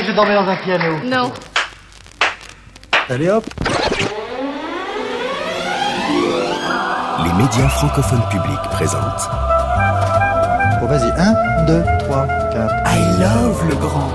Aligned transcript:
Que 0.00 0.06
je 0.06 0.12
dormais 0.12 0.34
dans 0.34 0.48
un 0.48 0.56
piano 0.56 0.96
Non. 1.04 1.30
Allez 3.10 3.28
hop 3.28 3.44
Les 7.22 7.32
médias 7.34 7.68
francophones 7.68 8.22
publics 8.30 8.62
présentent 8.72 9.28
Bon, 10.80 10.86
vas-y, 10.86 11.12
1, 11.20 11.64
2, 11.66 11.84
3, 11.98 12.26
4. 12.50 12.74
I 12.86 13.20
Love 13.20 13.68
le 13.68 13.74
Grand. 13.74 14.10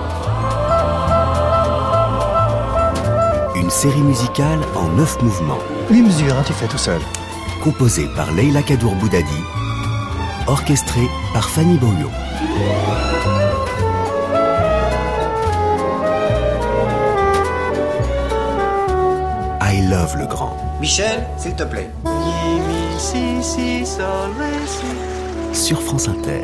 Une 3.56 3.70
série 3.70 4.02
musicale 4.02 4.62
en 4.76 4.88
neuf 4.88 5.22
mouvements, 5.22 5.60
8 5.92 6.02
mesures, 6.02 6.36
hein, 6.36 6.44
tu 6.48 6.54
fais 6.54 6.68
tout 6.68 6.80
seul. 6.80 7.02
composée 7.64 8.08
par 8.16 8.32
Leila 8.32 8.64
Kadour 8.64 8.96
Boudadi, 8.96 9.44
orchestrée 10.48 11.08
par 11.32 11.48
Fanny 11.48 11.78
Beaulieu. 11.78 12.10
I 19.86 19.88
Love 19.88 20.18
le 20.18 20.26
Grand. 20.26 20.58
Michel, 20.82 21.28
s'il 21.38 21.56
te 21.56 21.62
plaît. 21.64 21.92
Sur 25.54 25.80
France 25.80 26.08
Inter. 26.08 26.42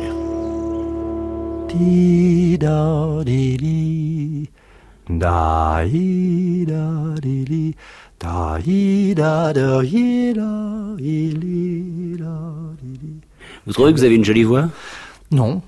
Vous 13.66 13.72
trouvez 13.72 13.92
que 13.92 13.98
vous 13.98 14.04
avez 14.04 14.14
une 14.14 14.24
jolie 14.24 14.44
voix? 14.44 14.68
Non. 15.32 15.62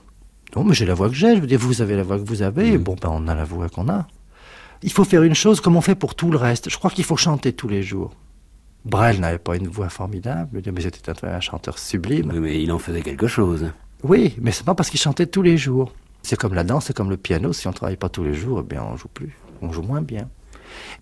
Non, 0.55 0.63
mais 0.63 0.75
j'ai 0.75 0.87
la 0.87 0.95
voix 0.95 1.09
que 1.09 1.15
j'ai. 1.17 1.35
Je 1.35 1.41
veux 1.41 1.49
dire, 1.49 1.59
vous 1.59 1.83
avez 1.83 1.97
la 1.97 2.05
voix 2.05 2.19
que 2.19 2.25
vous 2.25 2.43
avez. 2.43 2.75
et 2.75 2.79
Bon, 2.79 2.95
ben, 3.03 3.09
on 3.11 3.27
a 3.27 3.35
la 3.35 3.45
voix 3.45 3.69
qu'on 3.69 3.89
a. 3.89 4.07
Il 4.85 4.93
faut 4.93 5.05
faire 5.05 5.23
une 5.23 5.35
chose 5.35 5.63
comme 5.63 5.77
on 5.77 5.81
fait 5.81 5.95
pour 5.95 6.15
tout 6.15 6.31
le 6.31 6.37
reste. 6.37 6.69
Je 6.69 6.77
crois 6.77 6.91
qu'il 6.91 7.05
faut 7.05 7.17
chanter 7.17 7.55
tous 7.55 7.69
les 7.69 7.83
jours. 7.83 8.13
Brel 8.85 9.19
n'avait 9.19 9.39
pas 9.39 9.57
une 9.57 9.67
voix 9.67 9.89
formidable, 9.89 10.61
mais 10.63 10.81
c'était 10.83 11.11
un, 11.11 11.29
un 11.29 11.41
chanteur 11.41 11.79
sublime. 11.79 12.31
Oui, 12.31 12.39
mais 12.39 12.63
il 12.63 12.71
en 12.71 12.79
faisait 12.79 13.01
quelque 13.01 13.27
chose. 13.27 13.73
Oui, 14.03 14.37
mais 14.43 14.51
c'est 14.51 14.67
pas 14.67 14.75
parce 14.75 14.91
qu'il 14.91 15.01
chantait 15.01 15.27
tous 15.27 15.41
les 15.41 15.57
jours. 15.57 15.95
C'est 16.23 16.37
comme 16.37 16.53
la 16.53 16.65
danse, 16.65 16.85
c'est 16.85 16.97
comme 16.97 17.09
le 17.09 17.17
piano. 17.17 17.55
Si 17.55 17.67
on 17.67 17.73
travaille 17.73 17.97
pas 17.97 18.11
tous 18.11 18.25
les 18.25 18.35
jours, 18.35 18.61
eh 18.63 18.69
bien, 18.69 18.83
on 18.83 18.99
joue 18.99 19.09
plus. 19.09 19.35
On 19.63 19.73
joue 19.73 19.81
moins 19.81 20.03
bien. 20.03 20.29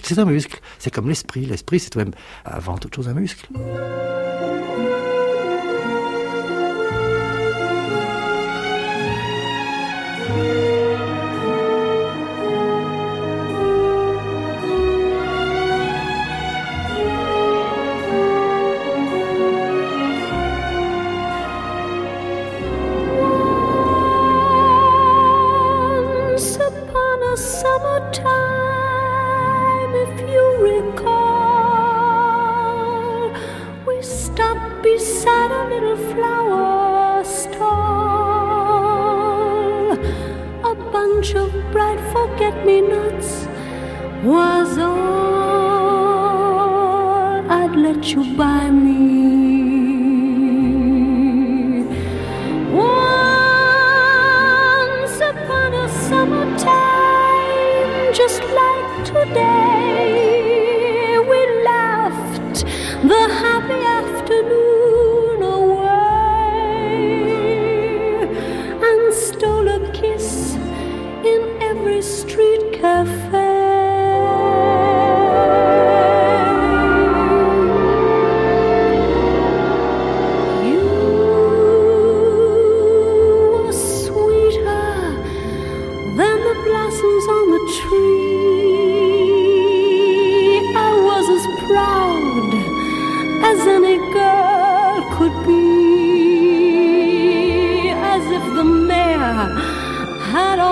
C'est 0.01 0.17
un 0.21 0.27
muscle. 0.27 0.61
C'est 0.79 0.93
comme 0.93 1.09
l'esprit. 1.09 1.45
L'esprit, 1.45 1.81
c'est 1.81 1.97
même 1.97 2.13
avant 2.45 2.79
toute 2.79 2.95
chose 2.95 3.09
un 3.09 3.15
muscle. 3.15 3.49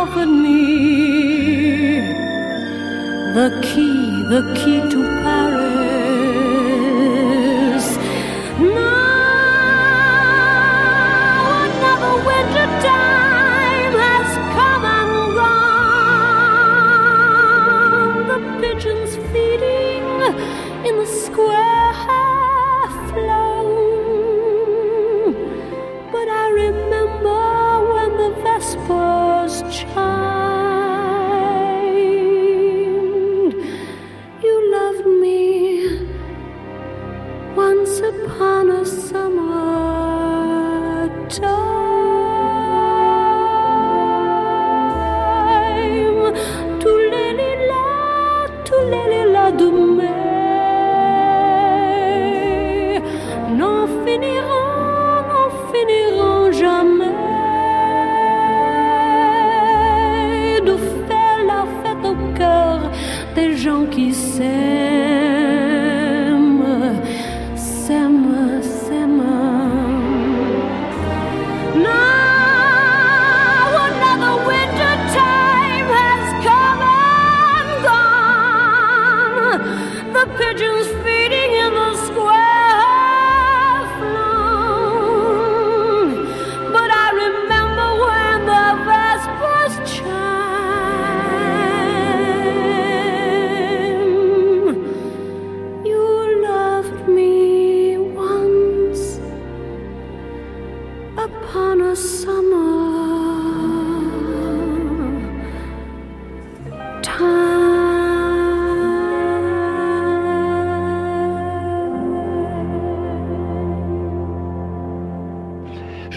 Offered 0.01 0.29
me 0.29 2.01
the 3.35 3.49
key, 3.63 4.23
the 4.33 4.43
key 4.57 4.81
to 4.89 5.03
Paris. 5.23 5.70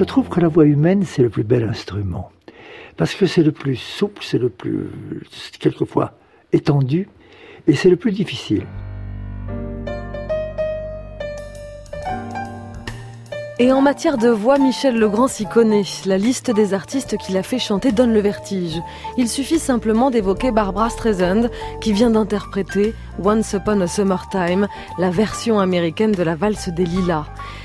Je 0.04 0.08
trouve 0.10 0.28
que 0.28 0.42
la 0.42 0.50
voix 0.50 0.66
humaine, 0.66 1.06
c'est 1.06 1.22
le 1.22 1.30
plus 1.30 1.46
bel 1.46 1.64
instrument. 1.64 2.30
parce 2.98 3.16
que 3.16 3.26
c'est 3.26 3.42
le 3.42 3.54
plus 3.54 3.78
souple, 3.78 4.22
c'est 4.22 4.38
le 4.38 4.50
plus, 4.50 4.90
quelquefois, 5.62 6.18
étendu, 6.52 7.08
et 7.68 7.74
c'est 7.74 7.90
le 7.90 7.96
plus 7.96 8.12
difficile. 8.12 8.66
Et 13.64 13.72
en 13.72 13.80
matière 13.80 14.18
de 14.18 14.28
voix, 14.28 14.58
Michel 14.58 15.00
Legrand 15.00 15.30
s'y 15.30 15.46
connaît. 15.46 15.86
La 16.06 16.18
liste 16.18 16.52
des 16.52 16.74
artistes 16.74 17.16
qu'il 17.16 17.38
a 17.38 17.44
fait 17.44 17.60
chanter 17.60 17.94
donne 17.94 18.12
le 18.12 18.20
vertige. 18.20 18.82
Il 19.16 19.30
suffit 19.30 19.58
simplement 19.58 20.12
d'évoquer 20.12 20.52
Barbara 20.52 20.90
Streisand, 20.90 21.48
qui 21.80 21.94
vient 21.94 22.10
d'interpréter 22.10 22.94
Once 23.24 23.54
Upon 23.54 23.80
a 23.80 23.88
Summertime, 23.88 24.68
la 25.00 25.12
version 25.12 25.62
américaine 25.62 26.12
de 26.12 26.24
la 26.24 26.36
valse 26.36 26.68
des 26.68 26.84
lilas. 26.84 27.24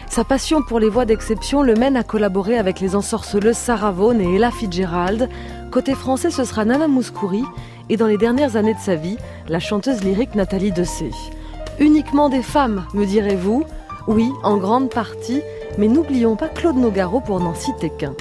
Sa 0.09 0.23
passion 0.23 0.63
pour 0.63 0.79
les 0.79 0.89
voix 0.89 1.05
d'exception 1.05 1.63
le 1.63 1.75
mène 1.75 1.97
à 1.97 2.05
collaborer 2.05 2.57
avec 2.57 2.79
les 2.79 2.95
ensorceleuses 2.95 3.57
Sarah 3.57 3.91
Vaughan 3.91 4.21
et 4.21 4.37
Ella 4.37 4.53
Fitzgerald. 4.53 5.29
Côté 5.73 5.97
français, 5.97 6.31
ce 6.31 6.45
sera 6.45 6.65
Nana 6.65 6.87
Mouskouri, 6.87 7.43
et 7.89 7.97
dans 7.97 8.07
les 8.07 8.19
dernières 8.19 8.55
années 8.55 8.75
de 8.75 8.79
sa 8.79 8.95
vie, 8.95 9.17
la 9.49 9.59
chanteuse 9.59 10.05
lyrique 10.05 10.37
Nathalie 10.37 10.71
Dessay. 10.71 11.11
Uniquement 11.81 12.29
des 12.29 12.43
femmes, 12.43 12.85
me 12.95 13.05
direz-vous? 13.05 13.65
Oui, 14.07 14.31
en 14.43 14.57
grande 14.57 14.89
partie, 14.89 15.43
mais 15.77 15.89
n'oublions 15.89 16.37
pas 16.37 16.49
Claude 16.49 16.77
Nogaro 16.77 17.21
pour 17.21 17.41
n'en 17.41 17.55
citer 17.55 17.91
qu'un. 17.91 18.15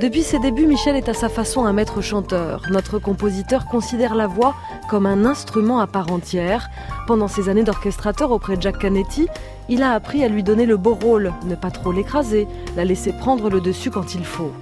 Depuis 0.00 0.22
ses 0.22 0.38
débuts, 0.38 0.66
Michel 0.66 0.94
est 0.94 1.08
à 1.08 1.14
sa 1.14 1.28
façon 1.28 1.64
un 1.64 1.72
maître 1.72 2.00
chanteur. 2.02 2.62
Notre 2.70 3.00
compositeur 3.00 3.66
considère 3.66 4.14
la 4.14 4.28
voix 4.28 4.54
comme 4.88 5.06
un 5.06 5.24
instrument 5.24 5.80
à 5.80 5.88
part 5.88 6.12
entière. 6.12 6.70
Pendant 7.08 7.26
ses 7.26 7.48
années 7.48 7.64
d'orchestrateur 7.64 8.30
auprès 8.30 8.56
de 8.56 8.62
Jack 8.62 8.78
Canetti, 8.78 9.26
il 9.68 9.82
a 9.82 9.92
appris 9.94 10.22
à 10.22 10.28
lui 10.28 10.44
donner 10.44 10.66
le 10.66 10.76
beau 10.76 10.94
rôle, 10.94 11.32
ne 11.46 11.56
pas 11.56 11.72
trop 11.72 11.90
l'écraser, 11.90 12.46
la 12.76 12.84
laisser 12.84 13.12
prendre 13.12 13.50
le 13.50 13.60
dessus 13.60 13.90
quand 13.90 14.14
il 14.14 14.24
faut. 14.24 14.52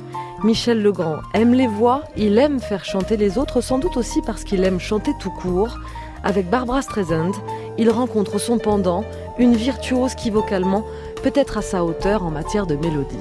Michel 0.42 0.82
Legrand 0.82 1.18
aime 1.34 1.52
les 1.52 1.66
voix, 1.66 2.02
il 2.16 2.38
aime 2.38 2.58
faire 2.58 2.86
chanter 2.86 3.18
les 3.18 3.36
autres, 3.36 3.60
sans 3.60 3.78
doute 3.78 3.98
aussi 3.98 4.22
parce 4.22 4.42
qu'il 4.42 4.64
aime 4.64 4.80
chanter 4.80 5.12
tout 5.20 5.30
court. 5.30 5.78
Avec 6.24 6.48
Barbara 6.48 6.82
Streisand, 6.82 7.32
il 7.78 7.90
rencontre 7.90 8.38
son 8.38 8.58
pendant, 8.58 9.04
une 9.38 9.54
virtuose 9.54 10.14
qui 10.14 10.30
vocalement 10.30 10.84
peut 11.22 11.32
être 11.34 11.58
à 11.58 11.62
sa 11.62 11.84
hauteur 11.84 12.22
en 12.24 12.30
matière 12.30 12.66
de 12.66 12.76
mélodie. 12.76 13.16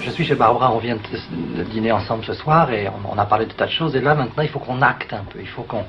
Je 0.00 0.10
suis 0.10 0.24
chez 0.24 0.34
Barbara, 0.34 0.72
on 0.72 0.78
vient 0.78 0.96
de, 0.96 1.62
dîner 1.64 1.92
ensemble 1.92 2.24
ce 2.24 2.32
soir 2.32 2.70
et 2.72 2.88
on, 2.88 3.18
a 3.18 3.26
parlé 3.26 3.44
de 3.44 3.52
tas 3.52 3.66
de 3.66 3.70
choses. 3.70 3.94
Et 3.94 4.00
là, 4.00 4.14
maintenant, 4.14 4.42
il 4.42 4.48
faut 4.48 4.58
qu'on 4.58 4.80
acte 4.80 5.12
un 5.12 5.24
peu. 5.24 5.40
Il 5.40 5.48
faut 5.48 5.62
qu'on 5.62 5.84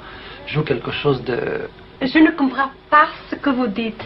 joue 0.48 0.64
quelque 0.64 0.92
chose 0.92 1.24
de. 1.24 1.70
Je 2.02 2.20
ne 2.20 2.32
comprends 2.32 2.72
pas 2.90 3.08
ce 3.30 3.36
que 3.36 3.50
vous 3.50 3.68
dites. 3.68 4.04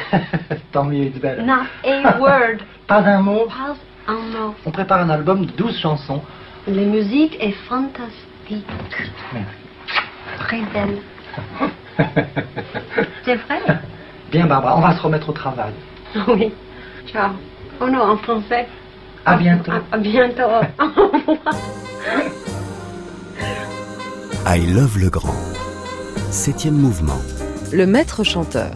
Tant 0.72 0.84
mieux, 0.84 1.04
Isabelle. 1.04 1.44
Not 1.44 1.66
a 1.84 2.18
word. 2.18 2.58
Pas 2.86 3.00
un 3.00 3.20
mot. 3.22 3.46
Pas 3.46 3.76
un 4.08 4.14
mot. 4.14 4.54
On 4.66 4.70
prépare 4.70 5.00
un 5.00 5.10
album 5.10 5.46
de 5.46 5.52
12 5.52 5.78
chansons. 5.78 6.22
La 6.66 6.82
musique 6.82 7.36
est 7.40 7.54
fantastique. 7.68 8.66
Très 10.38 10.60
belle. 10.72 10.98
C'est 13.24 13.36
vrai? 13.36 13.60
Bien, 14.30 14.46
Barbara, 14.46 14.76
on 14.76 14.80
va 14.80 14.96
se 14.96 15.02
remettre 15.02 15.28
au 15.28 15.32
travail. 15.32 15.72
Oui. 16.28 16.52
Ciao. 17.06 17.30
Oh 17.80 17.88
non, 17.88 18.02
en 18.02 18.16
français. 18.18 18.66
À 19.24 19.36
bientôt. 19.36 19.72
À, 19.72 19.94
à 19.94 19.98
bientôt. 19.98 20.42
Au 20.78 20.84
revoir. 20.84 21.54
I 24.46 24.66
Love 24.74 24.98
le 24.98 25.10
Grand. 25.10 25.34
Septième 26.30 26.74
mouvement. 26.74 27.20
Le 27.72 27.86
maître 27.86 28.24
chanteur. 28.24 28.72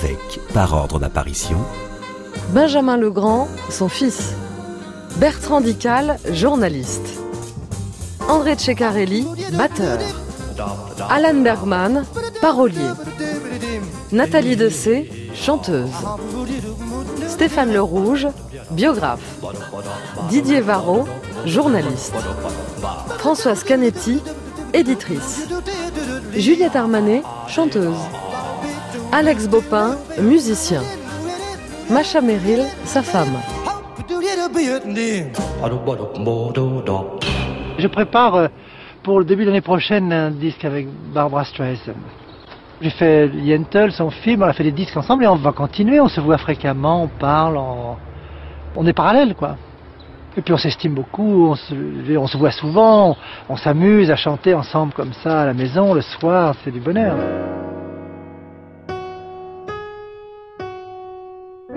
Avec, 0.00 0.40
par 0.54 0.74
ordre 0.74 1.00
d'apparition, 1.00 1.58
Benjamin 2.50 2.96
Legrand, 2.96 3.48
son 3.68 3.88
fils. 3.88 4.32
Bertrand 5.16 5.60
Dical, 5.60 6.18
journaliste. 6.30 7.18
André 8.28 8.56
Ceccarelli, 8.56 9.26
batteur. 9.54 9.98
Alan 11.10 11.40
Bergman, 11.40 12.04
parolier. 12.40 12.78
Nathalie 14.12 14.54
Dessay, 14.54 15.10
chanteuse. 15.34 15.90
Stéphane 17.26 17.72
Le 17.72 17.82
Rouge, 17.82 18.28
biographe. 18.70 19.40
Didier 20.28 20.60
Varro, 20.60 21.08
journaliste. 21.44 22.14
Françoise 23.18 23.64
Canetti, 23.64 24.22
éditrice. 24.74 25.48
Juliette 26.36 26.76
Armanet, 26.76 27.22
chanteuse. 27.48 27.98
Alex 29.10 29.48
Bopin, 29.48 29.96
musicien. 30.20 30.82
Macha 31.90 32.20
Merrill, 32.20 32.64
sa 32.84 33.02
femme. 33.02 33.38
Je 37.78 37.86
prépare 37.86 38.34
euh, 38.34 38.48
pour 39.02 39.18
le 39.18 39.24
début 39.24 39.44
de 39.44 39.48
l'année 39.48 39.62
prochaine 39.62 40.12
un 40.12 40.30
disque 40.30 40.62
avec 40.66 40.86
Barbara 41.14 41.44
Streisand. 41.44 41.94
J'ai 42.82 42.90
fait 42.90 43.28
Yentl, 43.28 43.92
son 43.92 44.10
film, 44.10 44.42
on 44.42 44.46
a 44.46 44.52
fait 44.52 44.64
des 44.64 44.72
disques 44.72 44.96
ensemble 44.98 45.24
et 45.24 45.26
on 45.26 45.36
va 45.36 45.52
continuer, 45.52 46.00
on 46.00 46.08
se 46.08 46.20
voit 46.20 46.36
fréquemment, 46.36 47.04
on 47.04 47.08
parle, 47.08 47.58
on, 48.76 48.86
est 48.86 48.92
parallèles 48.92 49.34
quoi. 49.34 49.56
Et 50.36 50.42
puis 50.42 50.52
on 50.52 50.58
s'estime 50.58 50.92
beaucoup, 50.92 51.48
on 51.48 51.54
se 51.54 52.36
voit 52.36 52.50
souvent, 52.50 53.16
on 53.48 53.56
s'amuse 53.56 54.10
à 54.10 54.16
chanter 54.16 54.52
ensemble 54.52 54.92
comme 54.92 55.14
ça 55.14 55.40
à 55.40 55.46
la 55.46 55.54
maison 55.54 55.94
le 55.94 56.02
soir, 56.02 56.54
c'est 56.62 56.70
du 56.70 56.80
bonheur. 56.80 57.16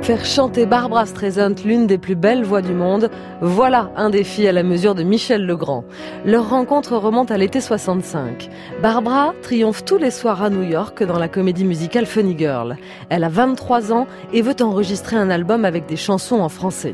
Faire 0.01 0.25
chanter 0.25 0.65
Barbara 0.65 1.05
Streisand, 1.05 1.53
l'une 1.63 1.85
des 1.85 1.99
plus 1.99 2.15
belles 2.15 2.43
voix 2.43 2.63
du 2.63 2.73
monde, 2.73 3.11
voilà 3.39 3.91
un 3.95 4.09
défi 4.09 4.47
à 4.47 4.51
la 4.51 4.63
mesure 4.63 4.95
de 4.95 5.03
Michel 5.03 5.45
Legrand. 5.45 5.83
Leur 6.25 6.49
rencontre 6.49 6.97
remonte 6.97 7.29
à 7.29 7.37
l'été 7.37 7.61
65. 7.61 8.49
Barbara 8.81 9.35
triomphe 9.43 9.85
tous 9.85 9.99
les 9.99 10.09
soirs 10.09 10.41
à 10.41 10.49
New 10.49 10.63
York 10.63 11.03
dans 11.03 11.19
la 11.19 11.27
comédie 11.27 11.65
musicale 11.65 12.07
Funny 12.07 12.35
Girl. 12.35 12.77
Elle 13.09 13.23
a 13.23 13.29
23 13.29 13.93
ans 13.93 14.07
et 14.33 14.41
veut 14.41 14.55
enregistrer 14.61 15.17
un 15.17 15.29
album 15.29 15.65
avec 15.65 15.85
des 15.85 15.97
chansons 15.97 16.39
en 16.39 16.49
français. 16.49 16.93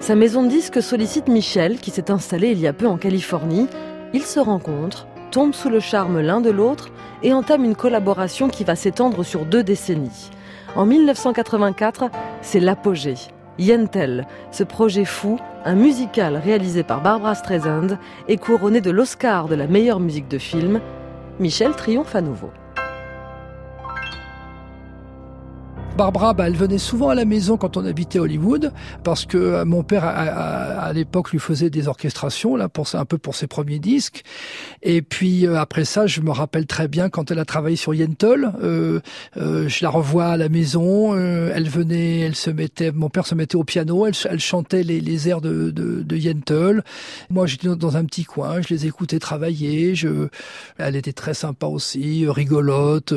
Sa 0.00 0.16
maison 0.16 0.42
de 0.42 0.48
disques 0.48 0.82
sollicite 0.82 1.28
Michel, 1.28 1.78
qui 1.78 1.92
s'est 1.92 2.10
installé 2.10 2.48
il 2.48 2.58
y 2.58 2.66
a 2.66 2.72
peu 2.72 2.88
en 2.88 2.96
Californie. 2.96 3.68
Ils 4.12 4.26
se 4.26 4.40
rencontrent, 4.40 5.06
tombent 5.30 5.54
sous 5.54 5.70
le 5.70 5.78
charme 5.78 6.20
l'un 6.20 6.40
de 6.40 6.50
l'autre 6.50 6.88
et 7.22 7.32
entament 7.32 7.64
une 7.64 7.76
collaboration 7.76 8.48
qui 8.48 8.64
va 8.64 8.74
s'étendre 8.74 9.22
sur 9.22 9.44
deux 9.44 9.62
décennies. 9.62 10.30
En 10.76 10.86
1984, 10.86 12.10
c'est 12.42 12.60
l'apogée. 12.60 13.16
Yentl, 13.58 14.24
ce 14.52 14.62
projet 14.62 15.04
fou, 15.04 15.38
un 15.64 15.74
musical 15.74 16.36
réalisé 16.36 16.82
par 16.82 17.02
Barbara 17.02 17.34
Streisand, 17.34 17.98
est 18.28 18.36
couronné 18.36 18.80
de 18.80 18.90
l'Oscar 18.90 19.48
de 19.48 19.56
la 19.56 19.66
meilleure 19.66 20.00
musique 20.00 20.28
de 20.28 20.38
film. 20.38 20.80
Michel 21.40 21.72
triomphe 21.72 22.14
à 22.14 22.20
nouveau. 22.20 22.50
Barbara, 25.96 26.32
bah, 26.32 26.46
elle 26.46 26.56
venait 26.56 26.78
souvent 26.78 27.10
à 27.10 27.14
la 27.14 27.24
maison 27.24 27.56
quand 27.56 27.76
on 27.76 27.84
habitait 27.84 28.18
Hollywood, 28.18 28.72
parce 29.04 29.26
que 29.26 29.36
euh, 29.36 29.64
mon 29.64 29.82
père, 29.82 30.04
à, 30.04 30.10
à, 30.10 30.80
à 30.80 30.92
l'époque, 30.92 31.30
lui 31.32 31.38
faisait 31.38 31.68
des 31.68 31.88
orchestrations, 31.88 32.56
là, 32.56 32.68
pour, 32.68 32.86
un 32.94 33.04
peu 33.04 33.18
pour 33.18 33.34
ses 33.34 33.46
premiers 33.46 33.78
disques. 33.78 34.22
Et 34.82 35.02
puis, 35.02 35.46
euh, 35.46 35.58
après 35.58 35.84
ça, 35.84 36.06
je 36.06 36.20
me 36.20 36.30
rappelle 36.30 36.66
très 36.66 36.88
bien 36.88 37.10
quand 37.10 37.30
elle 37.30 37.38
a 37.38 37.44
travaillé 37.44 37.76
sur 37.76 37.92
Yentl, 37.92 38.50
euh, 38.62 39.00
euh, 39.36 39.68
je 39.68 39.84
la 39.84 39.90
revois 39.90 40.26
à 40.26 40.36
la 40.36 40.48
maison, 40.48 41.14
euh, 41.14 41.52
elle 41.54 41.68
venait, 41.68 42.20
elle 42.20 42.36
se 42.36 42.50
mettait, 42.50 42.92
mon 42.92 43.10
père 43.10 43.26
se 43.26 43.34
mettait 43.34 43.56
au 43.56 43.64
piano, 43.64 44.06
elle, 44.06 44.40
chantait 44.40 44.82
les, 44.82 45.00
les, 45.00 45.28
airs 45.28 45.40
de, 45.40 45.70
de, 45.70 46.02
de 46.02 46.16
Yentl. 46.16 46.82
Moi, 47.28 47.46
j'étais 47.46 47.68
dans 47.68 47.96
un 47.96 48.04
petit 48.04 48.24
coin, 48.24 48.62
je 48.62 48.68
les 48.72 48.86
écoutais 48.86 49.18
travailler, 49.18 49.94
je, 49.94 50.28
elle 50.78 50.96
était 50.96 51.12
très 51.12 51.34
sympa 51.34 51.66
aussi, 51.66 52.26
rigolote, 52.28 53.12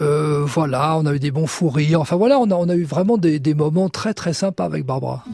voilà, 0.00 0.96
on 0.98 1.06
avait 1.06 1.18
des 1.18 1.30
bons 1.30 1.46
fous 1.46 1.70
rires. 1.86 2.00
Enfin 2.00 2.16
voilà, 2.16 2.38
on 2.38 2.68
a, 2.68 2.74
eu 2.74 2.84
vraiment 2.84 3.18
des 3.18 3.54
moments 3.54 3.88
très 3.88 4.14
très 4.14 4.32
sympas 4.32 4.64
avec 4.64 4.84
Barbara. 4.84 5.24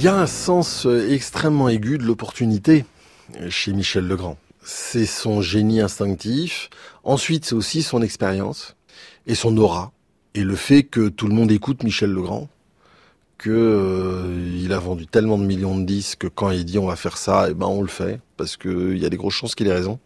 Il 0.00 0.04
y 0.04 0.08
a 0.08 0.16
un 0.16 0.26
sens 0.26 0.86
euh, 0.86 1.12
extrêmement 1.12 1.68
aigu 1.68 1.98
de 1.98 2.04
l'opportunité 2.04 2.86
euh, 3.38 3.50
chez 3.50 3.74
Michel 3.74 4.08
Legrand. 4.08 4.38
C'est 4.64 5.04
son 5.04 5.42
génie 5.42 5.82
instinctif. 5.82 6.70
Ensuite, 7.04 7.44
c'est 7.44 7.54
aussi 7.54 7.82
son 7.82 8.00
expérience 8.00 8.76
et 9.26 9.34
son 9.34 9.54
aura. 9.58 9.92
Et 10.32 10.42
le 10.42 10.56
fait 10.56 10.84
que 10.84 11.10
tout 11.10 11.26
le 11.26 11.34
monde 11.34 11.52
écoute 11.52 11.82
Michel 11.82 12.12
Legrand, 12.12 12.48
que 13.36 13.50
euh, 13.50 14.58
il 14.58 14.72
a 14.72 14.78
vendu 14.78 15.06
tellement 15.06 15.36
de 15.36 15.44
millions 15.44 15.76
de 15.76 15.84
disques 15.84 16.20
que 16.20 16.28
quand 16.28 16.50
il 16.50 16.64
dit 16.64 16.78
on 16.78 16.86
va 16.86 16.96
faire 16.96 17.18
ça, 17.18 17.48
eh 17.50 17.52
ben 17.52 17.66
on 17.66 17.82
le 17.82 17.88
fait 17.88 18.22
parce 18.38 18.56
que 18.56 18.94
il 18.94 19.02
y 19.02 19.04
a 19.04 19.10
des 19.10 19.18
grosses 19.18 19.34
chances 19.34 19.54
qu'il 19.54 19.66
ait 19.66 19.74
raison. 19.74 19.98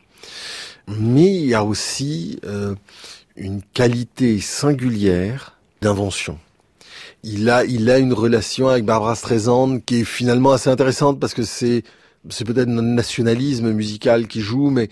Mais 0.89 1.33
il 1.37 1.47
y 1.47 1.55
a 1.55 1.63
aussi 1.63 2.41
une 3.37 3.63
qualité 3.63 4.41
singulière 4.41 5.57
d'invention. 5.83 6.37
Il 7.27 7.49
a, 7.49 7.65
il 7.65 7.89
a 7.89 7.99
une 7.99 8.13
relation 8.13 8.69
avec 8.69 8.85
Barbara 8.85 9.15
Streisand 9.15 9.81
qui 9.81 10.03
est 10.03 10.05
finalement 10.05 10.53
assez 10.53 10.69
intéressante 10.69 11.19
parce 11.19 11.33
que 11.33 11.43
c'est, 11.43 11.83
c'est 12.29 12.45
peut-être 12.45 12.69
un 12.69 12.83
nationalisme 12.83 13.73
musical 13.73 14.29
qui 14.29 14.43
joue, 14.43 14.69
mais 14.69 14.91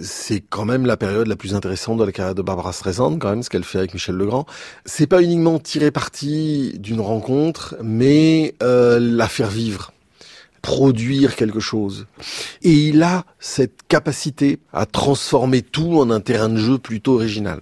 c'est 0.00 0.40
quand 0.40 0.64
même 0.64 0.86
la 0.86 0.96
période 0.96 1.26
la 1.26 1.34
plus 1.34 1.52
intéressante 1.52 1.98
de 1.98 2.04
la 2.04 2.12
carrière 2.12 2.36
de 2.36 2.42
Barbara 2.42 2.72
Streisand, 2.72 3.18
quand 3.18 3.30
même, 3.30 3.42
ce 3.42 3.50
qu'elle 3.50 3.64
fait 3.64 3.78
avec 3.78 3.92
Michel 3.92 4.14
Legrand. 4.14 4.46
C'est 4.86 5.08
pas 5.08 5.20
uniquement 5.20 5.58
tirer 5.58 5.90
parti 5.90 6.78
d'une 6.78 7.00
rencontre, 7.00 7.74
mais 7.82 8.54
euh, 8.62 9.00
la 9.00 9.26
faire 9.26 9.50
vivre 9.50 9.90
produire 10.62 11.36
quelque 11.36 11.60
chose. 11.60 12.06
Et 12.62 12.72
il 12.72 13.02
a 13.02 13.24
cette 13.38 13.82
capacité 13.86 14.60
à 14.72 14.86
transformer 14.86 15.60
tout 15.60 15.98
en 15.98 16.08
un 16.10 16.20
terrain 16.20 16.48
de 16.48 16.56
jeu 16.56 16.78
plutôt 16.78 17.16
original. 17.16 17.60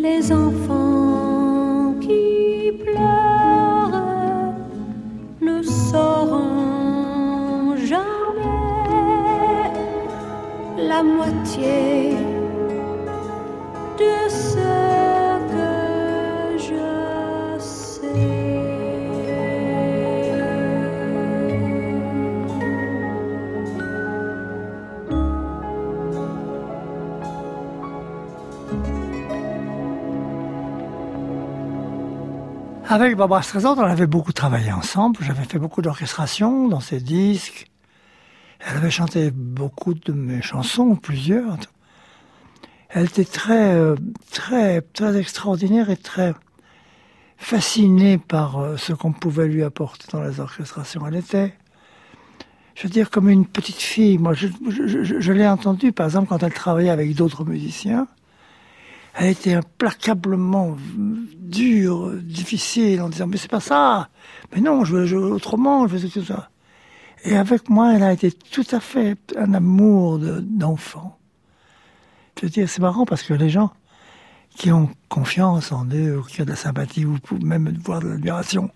Les 0.00 0.32
enfants 0.32 1.94
qui 2.00 2.72
pleurent 2.82 4.02
ne 5.42 5.62
sauront 5.62 6.56
jamais 7.76 8.06
la 10.78 11.02
moitié 11.02 12.14
de 13.98 14.28
ce 14.28 14.89
Avec 32.90 33.14
Barbara 33.14 33.40
Streisand, 33.40 33.78
on 33.78 33.82
avait 33.82 34.08
beaucoup 34.08 34.32
travaillé 34.32 34.72
ensemble. 34.72 35.20
J'avais 35.20 35.44
fait 35.44 35.60
beaucoup 35.60 35.80
d'orchestration 35.80 36.66
dans 36.66 36.80
ses 36.80 36.98
disques. 36.98 37.70
Elle 38.58 38.78
avait 38.78 38.90
chanté 38.90 39.30
beaucoup 39.30 39.94
de 39.94 40.10
mes 40.10 40.42
chansons, 40.42 40.96
plusieurs. 40.96 41.56
Elle 42.88 43.04
était 43.04 43.24
très, 43.24 43.74
euh, 43.74 43.94
très, 44.32 44.80
très 44.80 45.16
extraordinaire 45.16 45.88
et 45.88 45.96
très 45.96 46.34
fascinée 47.36 48.18
par 48.18 48.58
euh, 48.58 48.76
ce 48.76 48.92
qu'on 48.92 49.12
pouvait 49.12 49.46
lui 49.46 49.62
apporter 49.62 50.08
dans 50.10 50.24
les 50.24 50.40
orchestrations. 50.40 51.06
Elle 51.06 51.14
était, 51.14 51.54
je 52.74 52.82
veux 52.82 52.88
dire, 52.88 53.10
comme 53.10 53.30
une 53.30 53.46
petite 53.46 53.80
fille. 53.80 54.18
Moi, 54.18 54.34
je, 54.34 54.48
je, 54.68 55.32
l'ai 55.32 55.46
entendue, 55.46 55.92
par 55.92 56.06
exemple, 56.06 56.26
quand 56.26 56.42
elle 56.42 56.52
travaillait 56.52 56.90
avec 56.90 57.14
d'autres 57.14 57.44
musiciens. 57.44 58.08
Elle 59.14 59.30
était 59.30 59.54
implacablement 59.54 60.76
dure, 60.96 62.12
difficile, 62.22 63.02
en 63.02 63.08
disant 63.08 63.26
mais 63.26 63.36
c'est 63.36 63.50
pas 63.50 63.60
ça, 63.60 64.08
mais 64.54 64.60
non, 64.60 64.84
je 64.84 64.96
veux 64.96 65.06
jouer 65.06 65.30
autrement, 65.30 65.86
je 65.88 65.96
veux 65.96 66.08
tout 66.08 66.24
ça. 66.24 66.48
Et 67.24 67.36
avec 67.36 67.68
moi, 67.68 67.92
elle 67.94 68.02
a 68.02 68.12
été 68.12 68.32
tout 68.32 68.64
à 68.70 68.80
fait 68.80 69.16
un 69.36 69.52
amour 69.52 70.18
de- 70.18 70.40
d'enfant. 70.40 71.18
je 72.40 72.46
veux 72.46 72.50
dire, 72.50 72.68
c'est 72.70 72.80
marrant 72.80 73.04
parce 73.04 73.22
que 73.22 73.34
les 73.34 73.50
gens 73.50 73.70
qui 74.56 74.72
ont 74.72 74.88
confiance 75.08 75.72
en 75.72 75.84
eux, 75.92 76.18
ou 76.18 76.22
qui 76.22 76.40
ont 76.40 76.44
de 76.44 76.50
la 76.50 76.56
sympathie, 76.56 77.04
ou 77.04 77.18
même 77.42 77.70
voir 77.84 78.00
de 78.00 78.08
l'admiration, 78.08 78.70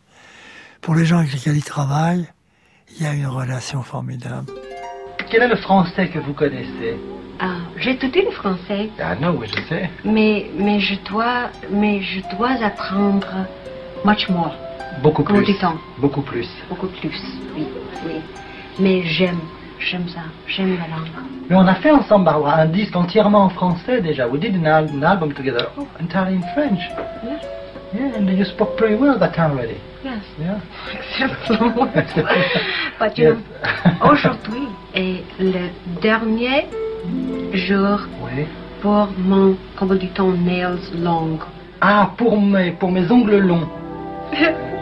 pour 0.83 0.95
les 0.95 1.07
gens 1.07 1.19
avec 1.19 1.33
lesquels 1.33 1.57
ils 1.57 1.65
travaillent, 1.65 2.29
il 2.97 3.03
y 3.03 3.07
a 3.07 3.15
une 3.15 3.27
relation 3.27 3.83
formidable. 3.83 4.53
Quel 5.31 5.43
est 5.43 5.49
le 5.49 5.57
français 5.57 6.11
que 6.11 6.19
vous 6.19 6.35
connaissez? 6.35 6.97
Ah, 7.41 7.57
j'ai 7.79 7.97
tout 7.97 8.11
le 8.15 8.31
français, 8.31 8.91
Ah 9.01 9.15
non, 9.21 9.37
oui, 9.39 9.49
je 9.55 9.61
sais. 9.69 9.91
mais, 10.05 10.51
mais, 10.57 10.79
je 10.81 10.95
dois, 11.11 11.51
mais 11.71 12.01
je 12.01 12.21
dois 12.37 12.53
apprendre 12.63 13.27
much 14.05 14.29
more, 14.29 14.55
Beaucoup 15.03 15.25
plus. 15.25 15.45
Beaucoup 15.99 16.23
plus. 16.23 16.49
beaucoup 16.69 16.87
plus. 16.87 17.21
Oui, 17.57 17.67
oui. 18.07 18.13
Mais 18.79 19.03
j'aime, 19.03 19.41
j'aime 19.81 20.09
ça, 20.09 20.21
j'aime 20.47 20.77
la 20.79 20.87
langue. 20.97 21.09
Mais 21.51 21.57
on 21.57 21.67
a 21.67 21.75
fait 21.75 21.91
ensemble, 21.91 22.25
Barbara, 22.27 22.61
un 22.61 22.67
disque 22.67 22.95
entièrement 22.95 23.45
en 23.45 23.49
français 23.51 24.01
déjà. 24.01 24.29
We 24.29 24.39
did 24.41 24.55
an, 24.57 24.65
al- 24.67 24.89
an 24.91 25.03
album 25.03 25.33
together, 25.33 25.67
oh, 25.77 25.87
entirely 26.01 26.37
in 26.37 26.43
French. 26.55 26.81
Yes. 27.25 27.41
Yeah, 27.93 28.17
and 28.17 28.29
you 28.29 28.45
spoke 28.45 28.77
pretty 28.77 28.95
well 28.97 29.19
that 29.19 29.35
time 29.35 29.53
already. 29.53 29.77
Yes. 30.05 30.23
Yeah. 30.39 30.61
Except 30.93 31.49
But 32.99 33.19
you 33.19 33.37
Yes. 33.37 33.95
aujourd'hui 34.03 34.69
est 34.95 35.23
le 35.41 35.71
dernier 36.01 36.67
jour 37.53 38.01
Oui. 38.23 38.45
pour 38.81 39.09
mon, 39.19 39.57
comment 39.77 39.95
dit-on, 39.95 40.33
nails 40.33 40.79
long. 41.03 41.39
Ah, 41.81 42.11
pour 42.17 42.41
mes, 42.41 42.73
pour 42.73 42.91
mes 42.91 43.11
ongles 43.11 43.39
longs. 43.39 43.69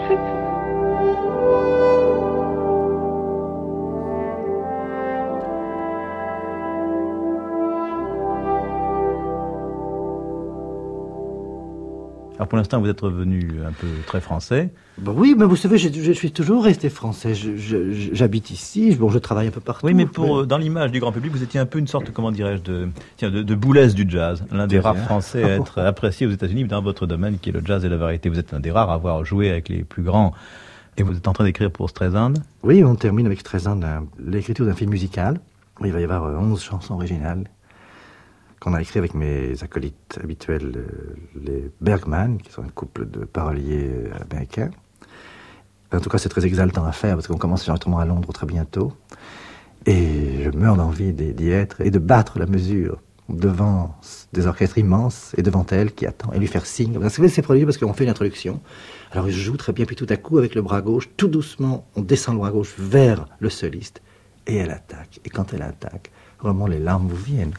Alors 12.43 12.49
pour 12.49 12.59
l'instant, 12.59 12.81
vous 12.81 12.89
êtes 12.89 13.01
revenu 13.01 13.61
un 13.65 13.71
peu 13.71 13.87
très 14.05 14.21
français. 14.21 14.71
Bah 14.99 15.13
oui, 15.15 15.37
mais 15.39 15.45
vous 15.45 15.55
savez, 15.55 15.79
je, 15.79 15.89
je 15.93 16.11
suis 16.11 16.33
toujours 16.33 16.65
resté 16.65 16.91
français. 16.91 17.35
J'habite 17.37 18.51
ici, 18.51 18.97
bon, 18.97 19.11
je 19.11 19.21
travaille 19.21 19.47
un 19.47 19.53
peu 19.53 19.61
partout. 19.61 19.87
Oui, 19.87 19.95
mais 19.95 20.07
pour 20.07 20.41
euh, 20.41 20.45
dans 20.45 20.59
l'image 20.59 20.91
du 20.91 20.99
grand 20.99 21.13
public, 21.13 21.31
vous 21.31 21.45
étiez 21.45 21.61
un 21.61 21.67
peu 21.67 21.79
une 21.79 21.87
sorte, 21.87 22.11
comment 22.13 22.33
dirais-je, 22.33 22.63
de, 22.63 22.89
tiens, 23.17 23.31
de, 23.31 23.45
de 23.45 23.55
boulesse 23.55 23.95
du 23.95 24.07
jazz. 24.11 24.43
L'un 24.51 24.67
des 24.67 24.81
rares. 24.81 24.97
Français 24.97 25.45
à 25.45 25.49
être 25.57 25.79
apprécié 25.79 26.27
aux 26.27 26.33
États-Unis 26.33 26.65
dans 26.65 26.83
votre 26.83 27.07
domaine, 27.07 27.39
qui 27.39 27.51
est 27.51 27.53
le 27.53 27.63
jazz 27.65 27.85
et 27.85 27.89
la 27.89 27.97
variété. 27.97 28.29
Vous 28.29 28.41
êtes 28.41 28.53
un 28.55 28.59
des 28.59 28.73
rares 28.73 28.91
à 28.91 28.95
avoir 28.95 29.25
joué 29.25 29.49
avec 29.49 29.69
les 29.69 29.85
plus 29.85 30.03
grands. 30.03 30.33
Et 30.97 31.05
vous 31.05 31.17
êtes 31.17 31.29
en 31.29 31.33
train 31.35 31.45
d'écrire 31.45 31.71
pour 31.71 31.91
Streisand. 31.91 32.33
Oui, 32.65 32.83
on 32.83 32.97
termine 32.97 33.27
avec 33.27 33.45
13 33.45 33.69
ans 33.69 33.77
d'un- 33.77 34.07
l'écriture 34.19 34.67
d'un 34.67 34.75
film 34.75 34.91
musical. 34.91 35.39
Il 35.85 35.93
va 35.93 36.01
y 36.01 36.05
avoir 36.05 36.25
euh, 36.25 36.37
11 36.39 36.61
chansons 36.61 36.95
originales 36.95 37.45
qu'on 38.63 38.75
a 38.75 38.81
écrit 38.81 39.01
avec 39.01 39.15
mes 39.15 39.61
acolytes 39.65 40.21
habituels, 40.23 40.73
euh, 40.77 41.17
les 41.35 41.71
Bergman, 41.81 42.39
qui 42.39 42.53
sont 42.53 42.63
un 42.63 42.69
couple 42.69 43.11
de 43.11 43.25
paroliers 43.25 43.91
euh, 43.91 44.11
américains. 44.31 44.71
En 45.93 45.99
tout 45.99 46.09
cas, 46.09 46.19
c'est 46.19 46.29
très 46.29 46.47
exaltant 46.47 46.85
à 46.85 46.93
faire 46.93 47.17
parce 47.17 47.27
qu'on 47.27 47.39
commence 47.39 47.67
l'enregistrement 47.67 47.99
à 47.99 48.05
Londres 48.05 48.33
très 48.33 48.47
bientôt. 48.47 48.93
Et 49.85 50.45
je 50.45 50.51
meurs 50.51 50.77
d'envie 50.77 51.13
d'y 51.13 51.51
être 51.51 51.81
et 51.81 51.91
de 51.91 51.99
battre 51.99 52.39
la 52.39 52.47
mesure 52.47 53.01
devant 53.29 53.97
des 54.33 54.47
orchestres 54.47 54.79
immenses 54.79 55.35
et 55.37 55.43
devant 55.43 55.67
elle 55.71 55.93
qui 55.93 56.07
attend 56.07 56.33
et 56.33 56.39
lui 56.39 56.47
faire 56.47 56.65
signe. 56.65 56.97
C'est 57.09 57.43
produit 57.43 57.65
parce 57.65 57.79
qu'on 57.79 57.93
fait 57.93 58.05
une 58.05 58.11
introduction. 58.11 58.61
Alors 59.11 59.29
il 59.29 59.35
joue 59.35 59.57
très 59.57 59.73
bien, 59.73 59.87
puis 59.87 59.97
tout 59.97 60.07
à 60.09 60.17
coup, 60.17 60.39
avec 60.39 60.55
le 60.55 60.63
bras 60.63 60.83
gauche, 60.83 61.11
tout 61.17 61.29
doucement, 61.29 61.85
on 61.97 62.01
descend 62.01 62.37
le 62.37 62.39
bras 62.39 62.53
gauche 62.53 62.75
vers 62.79 63.27
le 63.41 63.51
soliste 63.51 64.03
et 64.47 64.57
elle 64.57 64.71
attaque. 64.71 65.19
Et 65.25 65.31
quand 65.31 65.53
elle 65.53 65.63
attaque, 65.63 66.13
vraiment 66.41 66.69
les 66.69 66.79
larmes 66.79 67.09
vous 67.09 67.17
viennent. 67.17 67.55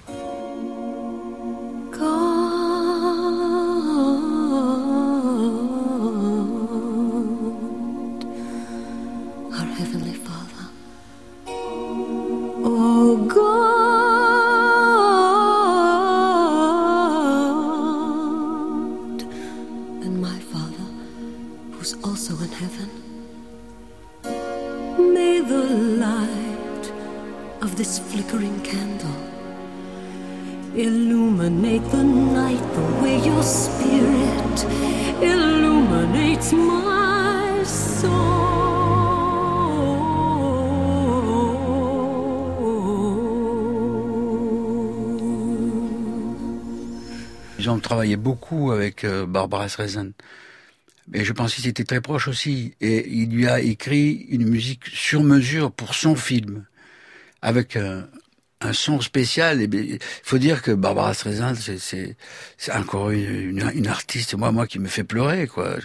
Euh, 49.03 49.25
Barbara 49.25 49.67
Streisand. 49.69 50.11
Et 51.13 51.25
je 51.25 51.33
pense 51.33 51.55
qu'ils 51.55 51.67
étaient 51.67 51.83
très 51.83 52.01
proches 52.01 52.27
aussi. 52.27 52.75
Et 52.79 53.09
il 53.09 53.29
lui 53.29 53.47
a 53.47 53.59
écrit 53.59 54.25
une 54.29 54.47
musique 54.47 54.85
sur 54.87 55.21
mesure 55.23 55.71
pour 55.71 55.95
son 55.95 56.15
film, 56.15 56.65
avec 57.41 57.75
un, 57.75 58.07
un 58.61 58.71
son 58.71 59.01
spécial. 59.01 59.61
Il 59.61 59.99
faut 60.23 60.37
dire 60.37 60.61
que 60.61 60.71
Barbara 60.71 61.13
Streisand, 61.13 61.55
c'est- 61.55 62.15
encore 62.73 63.09
une, 63.11 63.61
artiste, 63.87 64.33
moi, 64.35 64.53
moi, 64.53 64.65
qui 64.65 64.79
me 64.79 64.87
fait 64.87 65.03
pleurer, 65.03 65.47
quoi. 65.47 65.75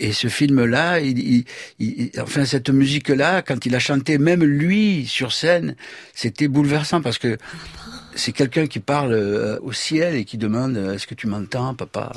Et 0.00 0.10
ce 0.12 0.26
film-là, 0.26 0.98
il, 0.98 1.16
il- 1.18 1.44
il- 1.78 2.10
enfin 2.20 2.44
cette 2.44 2.68
musique-là, 2.70 3.42
quand 3.42 3.64
il 3.66 3.74
a 3.76 3.78
chanté, 3.78 4.18
même 4.18 4.42
lui 4.42 5.06
sur 5.06 5.30
scène, 5.32 5.76
c'était 6.12 6.48
bouleversant 6.48 7.00
parce 7.02 7.18
que 7.18 7.38
c'est 8.16 8.32
quelqu'un 8.32 8.66
qui 8.66 8.80
parle 8.80 9.12
euh, 9.12 9.58
au 9.62 9.72
ciel 9.72 10.14
et 10.16 10.24
qui 10.24 10.36
demande 10.38 10.76
euh, 10.76 10.94
Est-ce 10.94 11.06
que 11.06 11.14
tu 11.14 11.26
m'entends, 11.26 11.74
papa? 11.74 12.12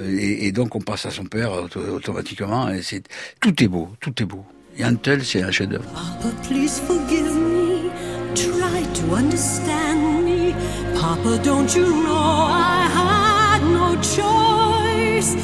Et, 0.00 0.46
et 0.46 0.52
donc 0.52 0.74
on 0.76 0.80
passe 0.80 1.06
à 1.06 1.10
son 1.10 1.24
père 1.24 1.52
auto- 1.52 1.80
automatiquement. 1.80 2.68
Et 2.68 2.82
c'est 2.82 3.02
tout 3.40 3.62
est 3.62 3.68
beau, 3.68 3.88
tout 4.00 4.12
est 4.22 4.26
beau. 4.26 4.44
Yantel, 4.78 5.24
c'est 5.24 5.42
un 5.42 5.50
chef-d'œuvre. 5.50 5.84
Papa, 5.94 6.28
please 6.46 6.80
forgive 6.86 7.32
me. 7.34 7.90
Try 8.34 8.82
to 9.00 9.14
understand 9.14 10.24
me. 10.24 10.52
Papa, 11.00 11.38
don't 11.42 11.74
you 11.74 11.86
know 12.04 12.46
I 12.50 12.88
had 12.94 13.62
no 13.62 13.96
choice? 14.02 15.34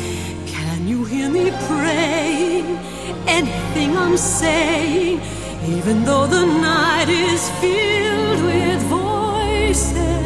Can 0.47 0.87
you 0.87 1.05
hear 1.07 1.31
me 1.31 1.51
praying? 1.69 2.79
Anything 3.27 3.97
I'm 3.97 4.17
saying, 4.19 5.21
even 5.69 6.05
though 6.05 6.27
the 6.27 6.45
night 6.45 7.09
is 7.09 7.49
filled 7.61 8.43
with 8.45 8.83
voices. 8.83 10.19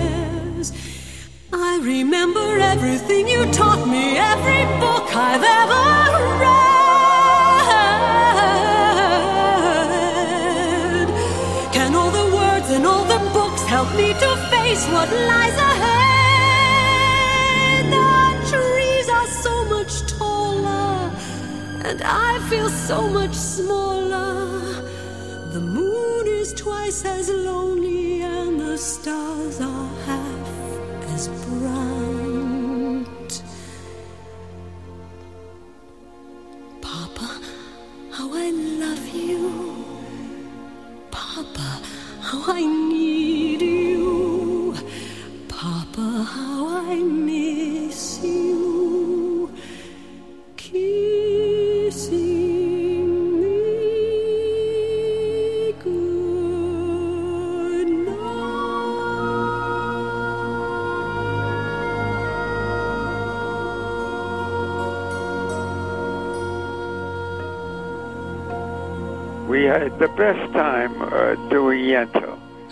I 1.52 1.78
remember 1.82 2.58
everything 2.58 3.28
you 3.28 3.44
taught 3.52 3.86
me, 3.86 4.16
every 4.16 4.64
book 4.80 5.14
I've 5.14 5.42
ever 5.42 5.84
read. 6.40 6.66
Can 11.72 11.94
all 11.94 12.10
the 12.10 12.34
words 12.34 12.70
and 12.70 12.86
all 12.86 13.04
the 13.04 13.18
books 13.34 13.62
help 13.64 13.94
me 13.94 14.14
to 14.14 14.36
face 14.50 14.86
what 14.88 15.10
lies 15.10 15.58
ahead? 15.70 15.96
The 17.92 18.08
trees 18.50 19.08
are 19.10 19.28
so 19.28 19.64
much 19.66 20.06
taller, 20.18 21.10
and 21.84 22.00
I 22.02 22.38
feel 22.48 22.70
so 22.70 23.06
much 23.08 23.34
smaller. 23.34 23.96
The 25.56 25.62
moon 25.62 26.26
is 26.26 26.52
twice 26.52 27.02
as 27.06 27.30
lonely, 27.30 28.20
and 28.20 28.60
the 28.60 28.76
stars 28.76 29.58
are 29.58 29.88
half 30.04 30.48
as 31.14 31.28
bright. 31.46 33.34
Papa, 36.82 37.40
how 38.12 38.28
I 38.34 38.50
love 38.50 39.08
you. 39.08 39.44
Papa, 41.10 41.80
how 42.20 42.52
I 42.52 42.60
need 42.60 43.62
you. 43.62 44.74
Papa, 45.48 46.06
how 46.34 46.68
I 46.90 46.96
miss 46.96 47.45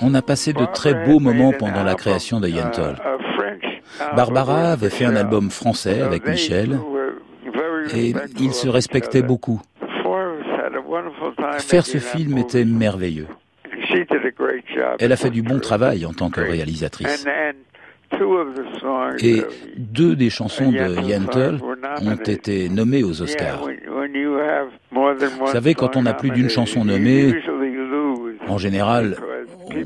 On 0.03 0.15
a 0.15 0.23
passé 0.23 0.53
de 0.53 0.65
très 0.73 0.95
beaux 1.07 1.21
moments 1.21 1.53
pendant 1.53 1.83
la 1.83 1.95
création 1.95 2.41
de 2.41 2.49
Yentl. 2.49 2.97
Barbara 4.17 4.73
avait 4.73 4.91
fait 4.91 5.05
un 5.05 5.17
album 5.17 5.51
français 5.51 6.01
avec 6.01 6.27
Michel 6.27 6.79
et 7.95 8.15
ils 8.41 8.55
se 8.55 8.69
respectaient 8.69 9.23
beaucoup. 9.23 9.61
Faire 11.59 11.87
ce 11.87 11.99
film 11.99 12.39
était 12.39 12.65
merveilleux. 12.65 13.29
Elle 14.99 15.13
a 15.13 15.17
fait 15.17 15.31
du 15.31 15.43
bon 15.43 15.61
travail 15.61 16.07
en 16.07 16.13
tant 16.13 16.31
que 16.31 16.41
réalisatrice. 16.41 17.27
Et 19.21 19.43
deux 19.77 20.15
des 20.15 20.31
chansons 20.31 20.71
de 20.71 21.01
Yentl 21.03 21.59
ont 22.03 22.17
été 22.17 22.69
nommées 22.69 23.03
aux 23.03 23.23
Oscars. 23.23 23.61
Yeah, 23.61 23.91
when, 23.91 24.13
when 24.13 24.15
you 24.15 24.35
have 24.39 24.69
more 24.91 25.04
than 25.04 25.04
one 25.04 25.04
Vous 25.39 25.47
savez, 25.53 25.75
quand 25.75 25.97
on 25.97 26.07
a 26.07 26.15
plus 26.15 26.31
d'une 26.31 26.49
chanson 26.49 26.85
nommée, 26.85 27.35
en 28.49 28.59
général, 28.59 29.17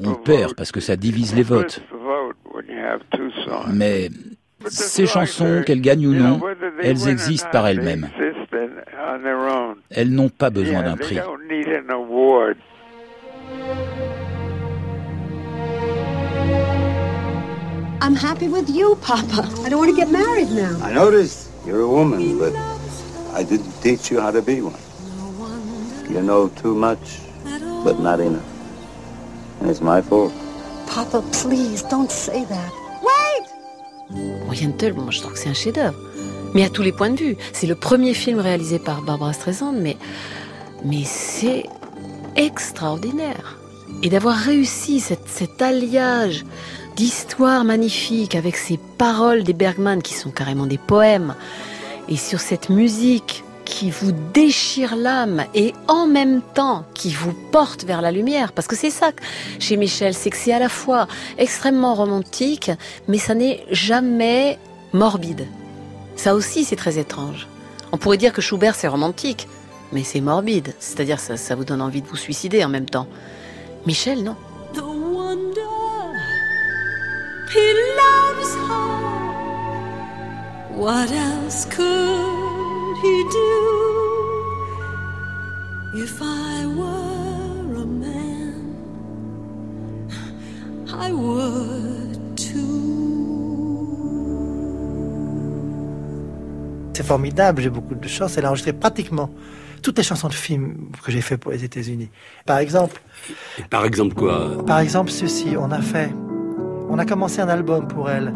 on 0.05 0.15
perd 0.15 0.55
parce 0.55 0.73
que 0.73 0.81
ça 0.81 0.97
divise 0.97 1.35
les 1.35 1.43
votes. 1.43 1.81
Mais 3.73 4.11
ces 4.67 5.07
chansons, 5.07 5.63
qu'elles 5.65 5.81
gagnent 5.81 6.07
ou 6.09 6.15
non, 6.15 6.41
elles 6.83 7.09
existent 7.09 7.49
par 7.53 7.67
elles-mêmes. 7.69 8.09
Elles 9.91 10.11
n'ont 10.11 10.29
pas 10.29 10.51
besoin 10.51 10.83
d'un 10.83 10.97
they 10.97 11.07
prix. 11.07 11.17
don't 11.17 11.49
need 11.49 11.69
an 11.69 11.91
award. 11.91 12.57
I'm 18.01 18.15
happy 18.15 18.49
with 18.49 18.71
you, 18.71 18.97
Papa. 19.03 19.49
I 19.65 19.69
don't 19.69 19.79
want 19.81 19.91
to 19.91 19.97
get 19.97 20.11
married 20.11 20.51
now. 20.51 20.79
I 20.83 20.93
noticed 20.93 21.51
you're 21.67 21.83
a 21.83 21.89
woman, 21.89 22.39
but 22.39 22.55
I 23.35 23.43
didn't 23.43 23.73
teach 23.83 24.11
you 24.11 24.21
how 24.21 24.31
to 24.31 24.41
be 24.41 24.61
one. 24.63 24.75
You 26.11 26.21
know 26.23 26.49
too 26.63 26.75
much, 26.75 27.21
but 27.85 27.99
not 28.01 28.21
enough. 28.21 28.43
And 29.61 29.69
it's 29.71 29.81
my 29.81 30.01
fault. 30.03 30.33
Papa, 30.87 31.23
please 31.33 31.83
don't 31.91 32.11
say 32.11 32.45
that. 32.47 32.73
Bon, 34.11 34.53
Yentl, 34.55 34.95
moi 34.95 35.11
je 35.11 35.21
trouve 35.21 35.35
que 35.35 35.39
c'est 35.39 35.51
un 35.51 35.55
chef-d'œuvre. 35.55 35.99
Mais 36.55 36.65
à 36.65 36.71
tous 36.71 36.81
les 36.83 36.93
points 36.93 37.11
de 37.11 37.17
vue. 37.19 37.37
C'est 37.53 37.67
le 37.67 37.75
premier 37.75 38.15
film 38.15 38.39
réalisé 38.41 38.79
par 38.79 39.03
Barbara 39.03 39.35
Streisand, 39.35 39.73
mais, 39.73 39.99
mais 40.83 41.03
c'est 41.05 41.65
extraordinaire. 42.37 43.59
Et 44.03 44.09
d'avoir 44.09 44.37
réussi 44.37 45.01
cette- 45.01 45.29
cet 45.29 45.61
alliage 45.61 46.47
d'histoires 46.97 47.65
magnifiques 47.65 48.35
avec 48.35 48.57
ces 48.57 48.79
paroles 48.97 49.43
des 49.45 49.53
Bergman 49.53 50.01
qui 50.03 50.15
sont 50.15 50.31
carrément 50.31 50.67
des 50.67 50.79
poèmes, 50.79 51.35
et 52.09 52.17
sur 52.17 52.41
cette 52.41 52.71
musique 52.71 53.45
qui 53.69 53.91
vous 53.91 54.13
déchire 54.33 54.97
l'âme 54.97 55.45
et 55.55 55.75
en 55.89 56.07
même 56.07 56.41
temps 56.55 56.87
qui 56.95 57.13
vous 57.13 57.35
porte 57.53 57.85
vers 57.85 58.01
la 58.01 58.11
lumière. 58.11 58.53
Parce 58.53 58.67
que 58.67 58.75
c'est 58.75 58.91
ça 58.91 59.11
chez 59.61 59.77
Michel, 59.77 60.15
c'est 60.15 60.31
que 60.31 60.39
c'est 60.39 60.55
à 60.55 60.59
la 60.59 60.71
fois 60.71 61.07
extrêmement 61.37 61.95
romantique, 61.95 62.71
mais 63.09 63.19
ça 63.19 63.35
n'est 63.35 63.65
jamais 63.71 64.59
morbide. 64.95 65.47
Ça 66.17 66.35
aussi, 66.35 66.65
c'est 66.65 66.77
très 66.77 66.99
étrange. 66.99 67.47
On 67.93 67.99
pourrait 67.99 68.17
dire 68.17 68.33
que 68.33 68.41
Schubert, 68.41 68.75
c'est 68.75 68.89
romantique, 68.89 69.47
mais 69.93 70.03
c'est 70.03 70.23
morbide. 70.23 70.75
C'est-à-dire, 70.79 71.21
ça, 71.21 71.37
ça 71.37 71.55
vous 71.55 71.65
donne 71.65 71.83
envie 71.83 72.01
de 72.01 72.09
vous 72.09 72.17
suicider 72.17 72.65
en 72.65 72.69
même 72.71 72.89
temps. 72.89 73.07
Michel, 73.87 74.25
non. 74.25 74.35
The 74.73 74.81
wonder, 74.81 75.61
he 77.55 77.75
loves 78.01 78.55
her. 78.71 78.89
What 80.75 81.11
else 81.13 81.67
could 81.67 82.38
he 83.03 83.25
do 83.39 83.55
if 85.95 86.21
I 86.21 86.67
were 86.67 87.83
a 87.83 87.87
man? 87.87 88.77
I 90.93 91.13
would 91.13 92.09
C'est 96.99 97.07
formidable, 97.07 97.63
j'ai 97.63 97.71
beaucoup 97.71 97.95
de 97.95 98.09
chance. 98.09 98.37
Elle 98.37 98.45
a 98.45 98.49
enregistré 98.49 98.73
pratiquement 98.73 99.31
toutes 99.83 99.99
les 99.99 100.03
chansons 100.03 100.27
de 100.27 100.35
films 100.35 100.91
que 101.05 101.13
j'ai 101.13 101.21
fait 101.21 101.37
pour 101.37 101.53
les 101.53 101.63
États-Unis. 101.63 102.11
Par 102.45 102.59
exemple. 102.59 103.01
par 103.71 103.85
exemple 103.85 104.17
quoi? 104.17 104.65
Par 104.67 104.81
exemple 104.81 105.13
ceci, 105.13 105.55
on 105.57 105.71
a 105.71 105.81
fait, 105.81 106.13
on 106.91 106.99
a 106.99 107.07
commencé 107.07 107.41
un 107.41 107.49
album 107.49 107.87
pour 107.87 108.11
elle 108.11 108.35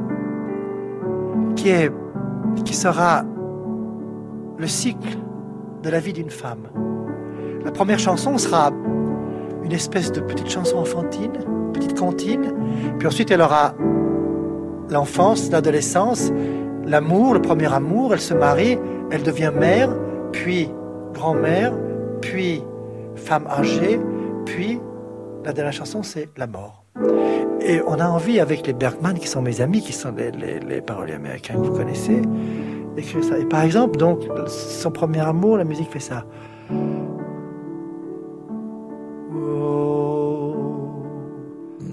qui 1.57 1.71
est, 1.71 1.91
qui 2.65 2.75
sera 2.75 3.25
le 4.59 4.67
cycle 4.67 5.19
de 5.83 5.91
la 5.91 6.01
vie 6.01 6.13
d'une 6.13 6.31
femme. 6.31 6.69
La 7.65 7.71
première 7.71 7.99
chanson 7.99 8.39
sera 8.39 8.71
une 9.65 9.73
espèce 9.73 10.13
de 10.13 10.21
petite 10.21 10.51
chanson 10.51 10.79
enfantine, 10.79 11.33
petite 11.73 11.99
cantine, 11.99 12.53
puis 12.99 13.07
ensuite 13.07 13.31
elle 13.31 13.41
aura 13.41 13.75
l'enfance, 14.91 15.51
l'adolescence, 15.51 16.33
l'amour, 16.85 17.35
le 17.35 17.43
premier 17.43 17.73
amour, 17.73 18.13
elle 18.13 18.21
se 18.21 18.35
marie, 18.35 18.79
elle 19.11 19.23
devient 19.23 19.53
mère, 19.55 19.95
puis 20.33 20.69
grand-mère, 21.13 21.73
puis 22.21 22.63
femme 23.15 23.47
âgée, 23.47 24.01
puis 24.45 24.81
la 25.45 25.53
dernière 25.53 25.73
chanson, 25.73 26.03
c'est 26.03 26.29
la 26.37 26.47
mort. 26.47 26.85
Et 27.61 27.81
on 27.87 27.95
a 27.95 28.09
envie, 28.09 28.41
avec 28.41 28.67
les 28.67 28.73
Bergman, 28.73 29.19
qui 29.19 29.29
sont 29.29 29.43
mes 29.43 29.61
amis, 29.61 29.83
qui 29.83 29.93
sont 29.93 30.13
les, 30.15 30.81
paroliers 30.81 31.15
américains 31.15 31.55
que 31.55 31.61
vous 31.61 31.77
connaissez, 31.77 32.23
Et 32.97 33.45
par 33.47 33.63
exemple, 33.63 33.99
donc, 33.99 34.21
son 34.47 34.91
premier 34.91 35.21
amour, 35.21 35.57
la 35.57 35.65
musique 35.65 35.91
fait 35.91 36.01
ça. 36.01 36.25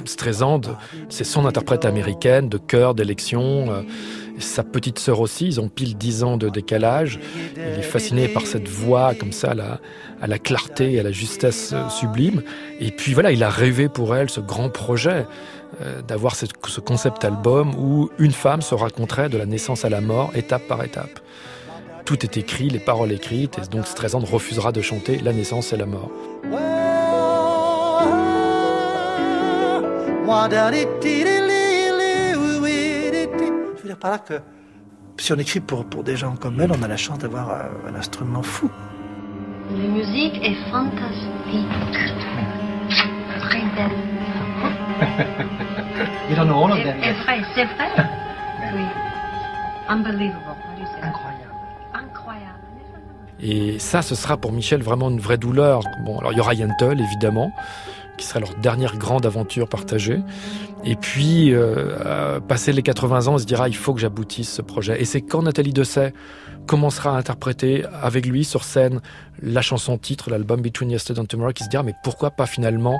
Streisand, 0.05 0.61
c'est 1.07 1.23
son 1.23 1.45
interprète 1.45 1.85
américaine 1.85 2.49
de 2.49 2.57
chœur, 2.57 2.95
d'élection. 2.95 3.85
Sa 4.39 4.63
petite 4.63 4.99
sœur 4.99 5.19
aussi, 5.19 5.45
ils 5.45 5.59
ont 5.59 5.69
pile 5.69 5.97
dix 5.97 6.23
ans 6.23 6.37
de 6.37 6.49
décalage. 6.49 7.19
Il 7.55 7.79
est 7.79 7.81
fasciné 7.81 8.27
par 8.27 8.47
cette 8.47 8.67
voix 8.67 9.13
comme 9.13 9.31
ça, 9.31 9.51
à 9.51 9.53
la, 9.53 9.79
à 10.21 10.27
la 10.27 10.39
clarté 10.39 10.93
et 10.93 10.99
à 10.99 11.03
la 11.03 11.11
justesse 11.11 11.71
euh, 11.73 11.89
sublime. 11.89 12.41
Et 12.79 12.91
puis 12.91 13.13
voilà, 13.13 13.31
il 13.31 13.43
a 13.43 13.49
rêvé 13.49 13.89
pour 13.89 14.15
elle 14.15 14.29
ce 14.29 14.39
grand 14.39 14.69
projet 14.69 15.25
euh, 15.81 16.01
d'avoir 16.01 16.35
ce 16.35 16.79
concept 16.79 17.23
album 17.23 17.75
où 17.75 18.09
une 18.17 18.31
femme 18.31 18.61
se 18.61 18.73
raconterait 18.73 19.29
de 19.29 19.37
la 19.37 19.45
naissance 19.45 19.85
à 19.85 19.89
la 19.89 20.01
mort, 20.01 20.31
étape 20.35 20.67
par 20.67 20.83
étape. 20.83 21.19
Tout 22.05 22.25
est 22.25 22.37
écrit, 22.37 22.69
les 22.69 22.79
paroles 22.79 23.11
écrites, 23.11 23.59
et 23.59 23.67
donc 23.69 23.85
Streisand 23.85 24.19
refusera 24.25 24.71
de 24.71 24.81
chanter 24.81 25.19
la 25.19 25.31
naissance 25.31 25.73
et 25.73 25.77
la 25.77 25.85
mort. 25.85 26.09
Dire 33.89 33.97
par 33.97 34.11
là 34.11 34.19
que 34.19 34.35
si 35.17 35.33
on 35.33 35.37
écrit 35.37 35.59
pour, 35.59 35.83
pour 35.83 36.03
des 36.03 36.15
gens 36.15 36.35
comme 36.35 36.61
elle, 36.61 36.71
on 36.71 36.83
a 36.83 36.87
la 36.87 36.95
chance 36.95 37.17
d'avoir 37.17 37.49
un, 37.49 37.89
un, 37.89 37.95
instrument 37.95 38.43
fou. 38.43 38.69
La 39.71 39.87
musique 39.87 40.35
est 40.43 40.53
fantastique. 40.69 41.65
Très 43.39 43.63
belle. 43.75 43.97
you 46.29 46.35
don't 46.35 46.45
know 46.45 46.63
all 46.63 46.71
of 46.71 46.83
them. 46.83 46.97
C'est 47.01 47.13
vrai, 47.13 47.41
c'est 47.55 47.65
vrai. 47.65 47.89
oui. 48.75 48.85
Unbelievable. 49.87 50.43
Incroyable. 51.01 51.53
Incroyable. 51.95 52.59
Et 53.41 53.79
ça, 53.79 54.03
ce 54.03 54.13
sera 54.13 54.37
pour 54.37 54.51
Michel 54.51 54.83
vraiment 54.83 55.09
une 55.09 55.19
vraie 55.19 55.37
douleur. 55.37 55.81
Bon, 56.05 56.19
alors 56.19 56.31
il 56.31 56.37
y 56.37 56.41
aura 56.41 56.53
Yentl, 56.53 56.99
évidemment, 57.01 57.51
qui 58.19 58.25
sera 58.25 58.39
leur 58.39 58.53
dernière 58.55 58.97
grande 58.97 59.25
aventure 59.25 59.67
partagée. 59.67 60.19
Et 60.83 60.95
puis, 60.95 61.53
euh, 61.53 62.39
passer 62.39 62.71
les 62.71 62.81
80 62.81 63.27
ans, 63.27 63.33
on 63.33 63.37
se 63.37 63.45
dira, 63.45 63.67
il 63.67 63.75
faut 63.75 63.93
que 63.93 63.99
j'aboutisse 63.99 64.51
ce 64.51 64.61
projet. 64.61 65.01
Et 65.01 65.05
c'est 65.05 65.21
quand 65.21 65.41
Nathalie 65.41 65.73
Dessay 65.73 66.13
commencera 66.67 67.11
à 67.11 67.17
interpréter 67.17 67.83
avec 68.01 68.25
lui 68.25 68.45
sur 68.45 68.63
scène 68.63 69.01
la 69.41 69.61
chanson 69.61 69.97
titre, 69.97 70.29
l'album 70.29 70.61
Between 70.61 70.91
Yesterday 70.91 71.21
and 71.21 71.25
Tomorrow, 71.25 71.53
qui 71.53 71.63
se 71.63 71.69
dira, 71.69 71.83
mais 71.83 71.95
pourquoi 72.03 72.31
pas 72.31 72.45
finalement 72.45 72.99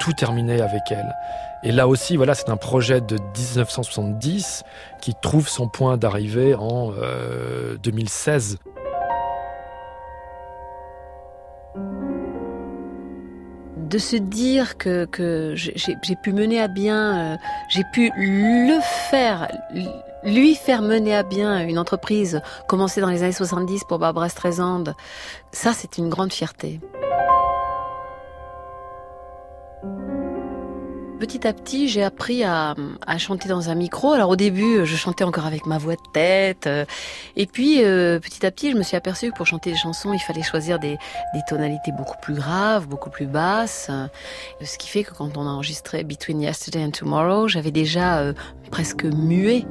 tout 0.00 0.12
terminer 0.12 0.60
avec 0.60 0.82
elle? 0.90 1.14
Et 1.62 1.72
là 1.72 1.88
aussi, 1.88 2.16
voilà, 2.16 2.34
c'est 2.34 2.50
un 2.50 2.56
projet 2.56 3.00
de 3.00 3.16
1970 3.16 4.62
qui 5.00 5.14
trouve 5.22 5.48
son 5.48 5.68
point 5.68 5.96
d'arrivée 5.96 6.54
en 6.54 6.92
euh, 6.96 7.76
2016. 7.82 8.58
De 13.86 13.98
se 13.98 14.16
dire 14.16 14.76
que, 14.78 15.04
que 15.04 15.54
j'ai 15.54 16.16
pu 16.22 16.32
mener 16.32 16.60
à 16.60 16.68
bien, 16.68 17.34
euh, 17.34 17.36
j'ai 17.68 17.84
pu 17.92 18.10
le 18.16 18.80
faire, 19.10 19.48
lui 20.24 20.54
faire 20.54 20.82
mener 20.82 21.14
à 21.14 21.22
bien 21.22 21.66
une 21.66 21.78
entreprise 21.78 22.40
commencée 22.68 23.00
dans 23.00 23.10
les 23.10 23.22
années 23.22 23.32
70 23.32 23.84
pour 23.88 23.98
Barbara 23.98 24.28
Streisand, 24.28 24.84
ça 25.52 25.72
c'est 25.72 25.98
une 25.98 26.08
grande 26.08 26.32
fierté. 26.32 26.80
Petit 31.26 31.44
à 31.44 31.52
petit, 31.52 31.88
j'ai 31.88 32.04
appris 32.04 32.44
à, 32.44 32.76
chanter 33.18 33.48
dans 33.48 33.68
un 33.68 33.74
micro. 33.74 34.12
Alors 34.12 34.30
au 34.30 34.36
début, 34.36 34.86
je 34.86 34.94
chantais 34.94 35.24
encore 35.24 35.44
avec 35.44 35.66
ma 35.66 35.76
voix 35.76 35.96
de 35.96 36.12
tête. 36.12 36.68
Euh, 36.68 36.84
et 37.34 37.46
puis, 37.46 37.82
euh, 37.82 38.20
petit 38.20 38.46
à 38.46 38.52
petit, 38.52 38.70
je 38.70 38.76
me 38.76 38.84
suis 38.84 38.96
aperçue 38.96 39.32
que 39.32 39.36
pour 39.36 39.44
chanter 39.44 39.72
des 39.72 39.76
chansons, 39.76 40.12
il 40.12 40.20
fallait 40.20 40.44
choisir 40.44 40.78
des, 40.78 40.98
tonalités 41.48 41.90
beaucoup 41.90 42.16
plus 42.22 42.34
graves, 42.34 42.86
beaucoup 42.86 43.10
plus 43.10 43.26
basses. 43.26 43.88
Euh, 43.90 44.06
ce 44.62 44.78
qui 44.78 44.88
fait 44.88 45.02
que 45.02 45.14
quand 45.14 45.36
on 45.36 45.48
a 45.48 45.50
enregistré 45.50 46.04
Between 46.04 46.40
Yesterday 46.40 46.84
and 46.84 46.92
Tomorrow, 46.92 47.48
j'avais 47.48 47.72
déjà 47.72 48.32
presque 48.70 49.04
muet. 49.04 49.64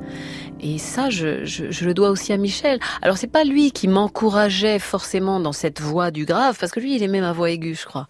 Et 0.62 0.78
ça, 0.78 1.10
je, 1.10 1.46
je, 1.46 1.86
le 1.86 1.94
dois 1.94 2.10
aussi 2.10 2.32
à 2.32 2.38
Michel. 2.38 2.80
Alors 3.02 3.18
c'est 3.18 3.28
pas 3.28 3.44
lui 3.44 3.72
qui 3.72 3.88
m'encourageait 3.88 4.80
forcément 4.80 5.40
dans 5.40 5.52
cette 5.52 5.82
voix 5.82 6.12
du 6.12 6.26
grave, 6.26 6.58
parce 6.60 6.72
que 6.72 6.80
lui, 6.80 6.96
il 6.96 7.04
aimait 7.04 7.22
ma 7.22 7.34
voix 7.34 7.52
aiguë, 7.52 7.76
je 7.76 7.86
crois. 7.86 8.08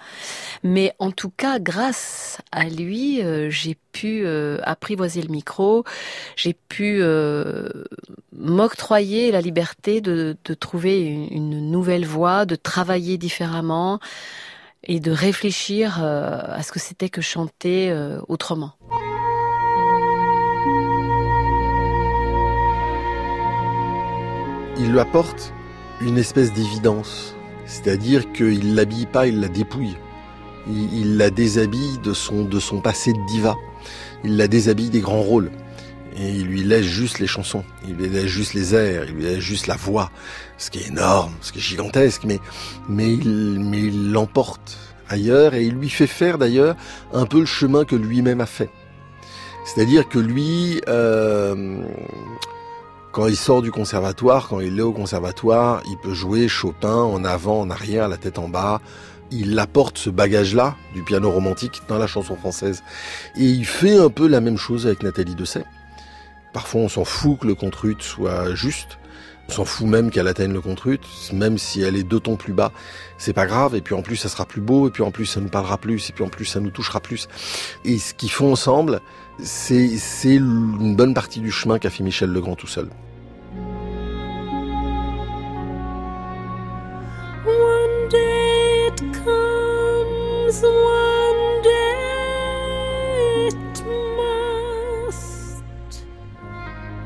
Mais 0.63 0.93
en 0.99 1.11
tout 1.11 1.31
cas, 1.35 1.59
grâce 1.59 2.37
à 2.51 2.65
lui, 2.65 3.21
euh, 3.21 3.49
j'ai 3.49 3.75
pu 3.91 4.21
euh, 4.25 4.59
apprivoiser 4.63 5.21
le 5.21 5.29
micro, 5.29 5.83
j'ai 6.35 6.53
pu 6.53 6.99
euh, 7.01 7.69
m'octroyer 8.31 9.31
la 9.31 9.41
liberté 9.41 10.01
de, 10.01 10.37
de 10.45 10.53
trouver 10.53 11.01
une, 11.01 11.71
nouvelle 11.71 12.05
voix, 12.05 12.45
de 12.45 12.55
travailler 12.55 13.17
différemment 13.17 13.99
et 14.83 14.99
de 14.99 15.11
réfléchir 15.11 16.03
à 16.03 16.61
ce 16.61 16.71
que 16.71 16.79
c'était 16.79 17.09
que 17.09 17.21
chanter 17.21 17.91
autrement. 18.27 18.73
Il 24.77 24.91
lui 24.91 24.99
apporte 24.99 25.53
une 26.01 26.17
espèce 26.17 26.53
d'évidence. 26.53 27.35
C'est-à-dire 27.65 28.31
qu'il 28.31 28.75
l'habille 28.75 29.05
pas, 29.05 29.27
il 29.27 29.39
la 29.39 29.47
dépouille. 29.47 29.97
Il, 30.67 31.17
la 31.17 31.29
déshabille 31.29 31.99
de 32.03 32.13
son, 32.13 32.43
de 32.43 32.59
son 32.59 32.81
passé 32.81 33.13
de 33.13 33.25
diva. 33.27 33.55
Il 34.23 34.37
la 34.37 34.47
déshabille 34.47 34.89
des 34.89 34.99
grands 34.99 35.21
rôles. 35.21 35.51
Et 36.17 36.29
il 36.29 36.45
lui 36.45 36.63
laisse 36.63 36.85
juste 36.85 37.19
les 37.19 37.27
chansons. 37.27 37.63
Il 37.87 37.95
lui 37.95 38.09
laisse 38.09 38.25
juste 38.25 38.53
les 38.53 38.73
airs. 38.73 39.05
Il 39.07 39.15
lui 39.15 39.23
laisse 39.23 39.39
juste 39.39 39.67
la 39.67 39.75
voix. 39.75 40.11
Ce 40.57 40.71
qui 40.71 40.79
est 40.79 40.87
énorme, 40.87 41.33
ce 41.41 41.51
qui 41.51 41.59
est 41.59 41.61
gigantesque. 41.61 42.23
Mais, 42.25 42.39
mais 42.89 43.13
il, 43.13 43.59
mais 43.59 43.79
il 43.79 44.11
l'emporte 44.11 44.77
ailleurs 45.07 45.53
et 45.53 45.63
il 45.63 45.75
lui 45.75 45.89
fait 45.89 46.07
faire 46.07 46.37
d'ailleurs 46.37 46.75
un 47.13 47.25
peu 47.25 47.39
le 47.39 47.45
chemin 47.45 47.85
que 47.85 47.95
lui-même 47.95 48.41
a 48.41 48.45
fait. 48.45 48.69
C'est-à-dire 49.65 50.07
que 50.07 50.19
lui, 50.19 50.81
euh, 50.87 51.83
quand 53.15 53.27
il 53.27 53.37
sort 53.37 53.61
du 53.61 53.71
conservatoire, 53.71 54.49
quand 54.49 54.59
il 54.59 54.77
est 54.77 54.81
au 54.81 54.91
conservatoire, 54.91 55.81
il 55.87 55.95
peut 55.95 56.13
jouer 56.13 56.49
Chopin 56.49 56.97
en 56.97 57.23
avant, 57.23 57.61
en 57.61 57.69
arrière, 57.69 58.09
la 58.09 58.17
tête 58.17 58.37
en 58.37 58.49
bas. 58.49 58.81
Il 59.31 59.57
apporte 59.57 59.97
ce 59.97 60.09
bagage-là 60.09 60.75
du 60.93 61.01
piano 61.01 61.31
romantique 61.31 61.83
dans 61.87 61.97
la 61.97 62.07
chanson 62.07 62.35
française. 62.35 62.83
Et 63.37 63.45
il 63.45 63.65
fait 63.65 63.97
un 63.97 64.09
peu 64.09 64.27
la 64.27 64.41
même 64.41 64.57
chose 64.57 64.85
avec 64.85 65.01
Nathalie 65.01 65.33
Dessay. 65.33 65.63
Parfois, 66.51 66.81
on 66.81 66.89
s'en 66.89 67.05
fout 67.05 67.39
que 67.39 67.47
le 67.47 67.55
contrut 67.55 67.95
soit 68.01 68.53
juste. 68.53 68.97
On 69.47 69.53
s'en 69.53 69.63
fout 69.63 69.87
même 69.87 70.11
qu'elle 70.11 70.27
atteigne 70.27 70.51
le 70.51 70.59
contrut, 70.59 70.99
même 71.31 71.57
si 71.57 71.83
elle 71.83 71.95
est 71.95 72.03
deux 72.03 72.19
tons 72.19 72.35
plus 72.35 72.51
bas. 72.51 72.73
C'est 73.17 73.31
pas 73.31 73.45
grave. 73.45 73.75
Et 73.75 73.81
puis 73.81 73.95
en 73.95 74.01
plus, 74.01 74.17
ça 74.17 74.27
sera 74.27 74.45
plus 74.45 74.59
beau. 74.59 74.89
Et 74.89 74.91
puis 74.91 75.03
en 75.03 75.11
plus, 75.11 75.25
ça 75.25 75.39
nous 75.39 75.47
parlera 75.47 75.77
plus. 75.77 76.09
Et 76.09 76.11
puis 76.11 76.25
en 76.25 76.29
plus, 76.29 76.43
ça 76.43 76.59
nous 76.59 76.69
touchera 76.69 76.99
plus. 76.99 77.29
Et 77.85 77.97
ce 77.97 78.13
qu'ils 78.13 78.31
font 78.31 78.51
ensemble, 78.51 78.99
c'est 79.41 79.95
une 80.25 80.97
bonne 80.97 81.13
partie 81.13 81.39
du 81.39 81.49
chemin 81.49 81.79
qu'a 81.79 81.89
fait 81.89 82.03
Michel 82.03 82.29
Legrand 82.29 82.55
tout 82.55 82.67
seul. 82.67 82.89
One 90.63 91.61
day 91.61 91.97
it 93.47 93.83
must 94.17 95.63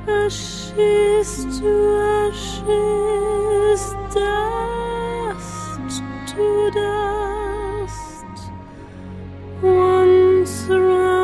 ashes 0.07 1.29
to 1.59 1.71
ashes 2.25 3.81
dust 4.13 5.93
to 6.27 6.45
dust. 6.71 8.39
Once 9.61 10.55
around 10.69 11.18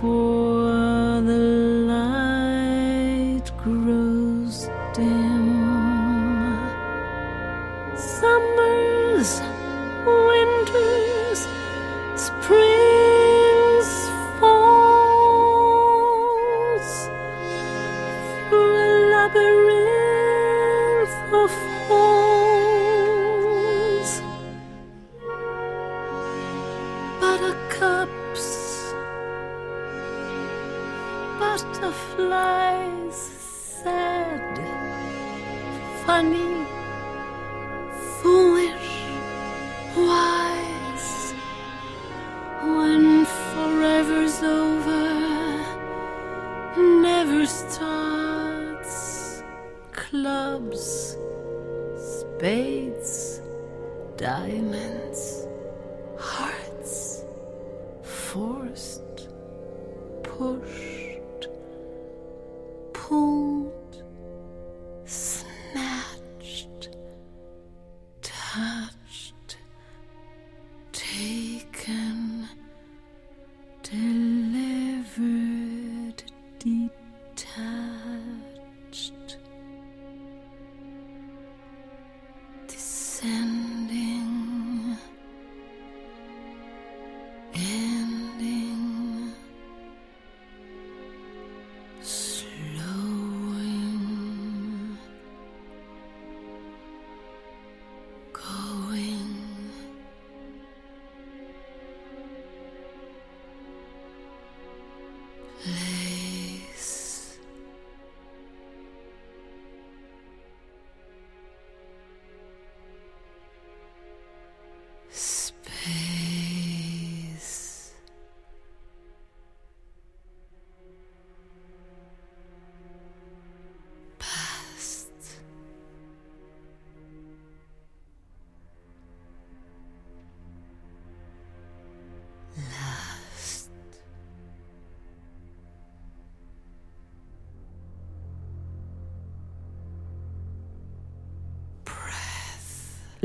for 0.00 1.20
the 1.22 1.83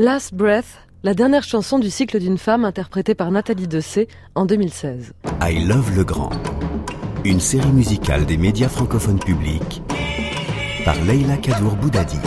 Last 0.02 0.34
Breath, 0.34 0.80
la 1.04 1.14
dernière 1.14 1.44
chanson 1.44 1.78
du 1.78 1.90
cycle 1.90 2.20
d'une 2.20 2.38
femme 2.38 2.64
interprétée 2.64 3.16
par 3.16 3.32
Nathalie 3.32 3.68
Dessay 3.68 4.08
en 4.34 4.46
2016. 4.46 5.12
I 5.42 5.66
Love 5.66 5.94
le 5.94 6.06
Grand, 6.06 6.30
une 7.26 7.42
série 7.42 7.74
musicale 7.74 8.26
des 8.26 8.38
médias 8.38 8.70
francophones 8.70 9.20
publics 9.20 9.82
par 10.86 10.96
Leila 11.04 11.36
Kadour 11.36 11.76
Boudadi 11.76 12.18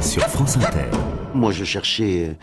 sur 0.00 0.22
France 0.22 0.56
Inter. 0.56 0.90
Moi, 1.34 1.52
je 1.52 1.62
cherchais 1.62 2.30
euh, 2.30 2.34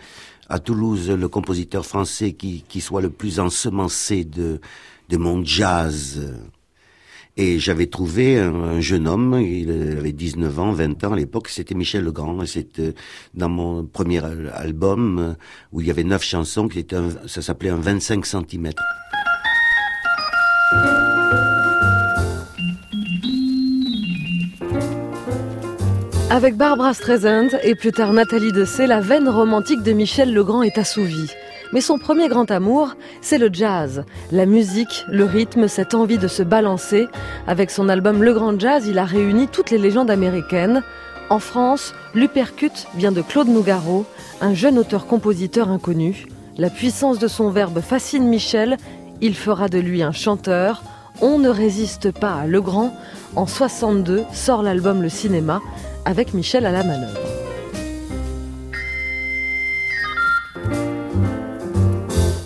à 0.48 0.58
Toulouse 0.58 1.10
le 1.10 1.28
compositeur 1.28 1.84
français 1.84 2.32
qui, 2.32 2.64
qui 2.66 2.80
soit 2.80 3.02
le 3.02 3.10
plus 3.10 3.40
ensemencé 3.40 4.24
de, 4.24 4.62
de 5.10 5.16
mon 5.18 5.44
jazz 5.44 6.18
et 7.36 7.58
j'avais 7.58 7.86
trouvé 7.86 8.38
un, 8.38 8.80
jeune 8.80 9.08
homme, 9.08 9.40
il 9.40 9.70
avait 9.70 10.12
19 10.12 10.58
ans, 10.58 10.72
20 10.72 11.04
ans 11.04 11.12
à 11.12 11.16
l'époque, 11.16 11.48
c'était 11.48 11.74
Michel 11.74 12.04
Legrand. 12.04 12.44
C'était 12.44 12.94
dans 13.34 13.48
mon 13.48 13.84
premier 13.84 14.20
album 14.54 15.36
où 15.72 15.80
il 15.80 15.86
y 15.86 15.90
avait 15.90 16.04
neuf 16.04 16.22
chansons, 16.22 16.68
ça 17.26 17.42
s'appelait 17.42 17.70
un 17.70 17.76
25 17.76 18.26
cm. 18.26 18.70
Avec 26.30 26.56
Barbara 26.56 26.94
Streisand 26.94 27.48
et 27.62 27.74
plus 27.74 27.92
tard 27.92 28.14
Nathalie 28.14 28.52
Dessay, 28.52 28.86
la 28.86 29.00
veine 29.00 29.28
romantique 29.28 29.82
de 29.82 29.92
Michel 29.92 30.32
Legrand 30.32 30.62
est 30.62 30.78
assouvie. 30.78 31.30
Mais 31.72 31.80
son 31.80 31.98
premier 31.98 32.28
grand 32.28 32.50
amour, 32.50 32.94
c'est 33.20 33.38
le 33.38 33.48
jazz. 33.52 34.04
La 34.30 34.46
musique, 34.46 35.04
le 35.08 35.24
rythme, 35.24 35.68
cette 35.68 35.94
envie 35.94 36.18
de 36.18 36.28
se 36.28 36.42
balancer. 36.42 37.08
Avec 37.46 37.70
son 37.70 37.88
album 37.88 38.22
Le 38.22 38.34
Grand 38.34 38.58
Jazz, 38.58 38.86
il 38.86 38.98
a 38.98 39.04
réuni 39.04 39.48
toutes 39.48 39.70
les 39.70 39.78
légendes 39.78 40.10
américaines. 40.10 40.82
En 41.30 41.38
France, 41.38 41.94
l'Upercut 42.14 42.86
vient 42.94 43.12
de 43.12 43.22
Claude 43.22 43.48
Nougaro, 43.48 44.04
un 44.42 44.52
jeune 44.52 44.78
auteur-compositeur 44.78 45.70
inconnu. 45.70 46.26
La 46.58 46.68
puissance 46.68 47.18
de 47.18 47.28
son 47.28 47.50
verbe 47.50 47.80
fascine 47.80 48.28
Michel. 48.28 48.76
Il 49.22 49.34
fera 49.34 49.68
de 49.68 49.78
lui 49.78 50.02
un 50.02 50.12
chanteur. 50.12 50.82
On 51.22 51.38
ne 51.38 51.48
résiste 51.48 52.10
pas 52.12 52.34
à 52.34 52.46
Le 52.46 52.60
Grand. 52.60 52.94
En 53.34 53.46
62 53.46 54.24
sort 54.34 54.62
l'album 54.62 55.00
Le 55.00 55.08
Cinéma 55.08 55.60
avec 56.04 56.34
Michel 56.34 56.66
à 56.66 56.72
la 56.72 56.84
manœuvre. 56.84 57.31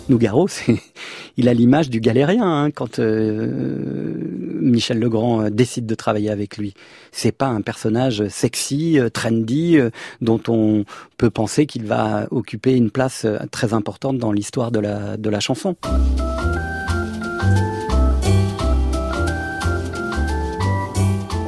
Nougaro, 0.08 0.46
il 1.36 1.48
a 1.48 1.54
l'image 1.54 1.90
du 1.90 2.00
galérien 2.00 2.44
hein, 2.44 2.70
quand 2.70 2.98
euh, 2.98 4.14
Michel 4.60 5.00
Legrand 5.00 5.42
euh, 5.42 5.50
décide 5.50 5.86
de 5.86 5.94
travailler 5.96 6.30
avec 6.30 6.56
lui. 6.56 6.74
C'est 7.10 7.32
pas 7.32 7.46
un 7.46 7.60
personnage 7.60 8.28
sexy, 8.28 9.00
euh, 9.00 9.08
trendy, 9.08 9.78
dont 10.20 10.40
on 10.48 10.84
peut 11.16 11.30
penser 11.30 11.66
qu'il 11.66 11.86
va 11.86 12.28
occuper 12.30 12.74
une 12.76 12.90
place 12.90 13.26
très 13.50 13.74
importante 13.74 14.18
dans 14.18 14.30
l'histoire 14.30 14.70
de 14.70 14.78
la, 14.78 15.16
de 15.16 15.28
la 15.28 15.40
chanson. 15.40 15.74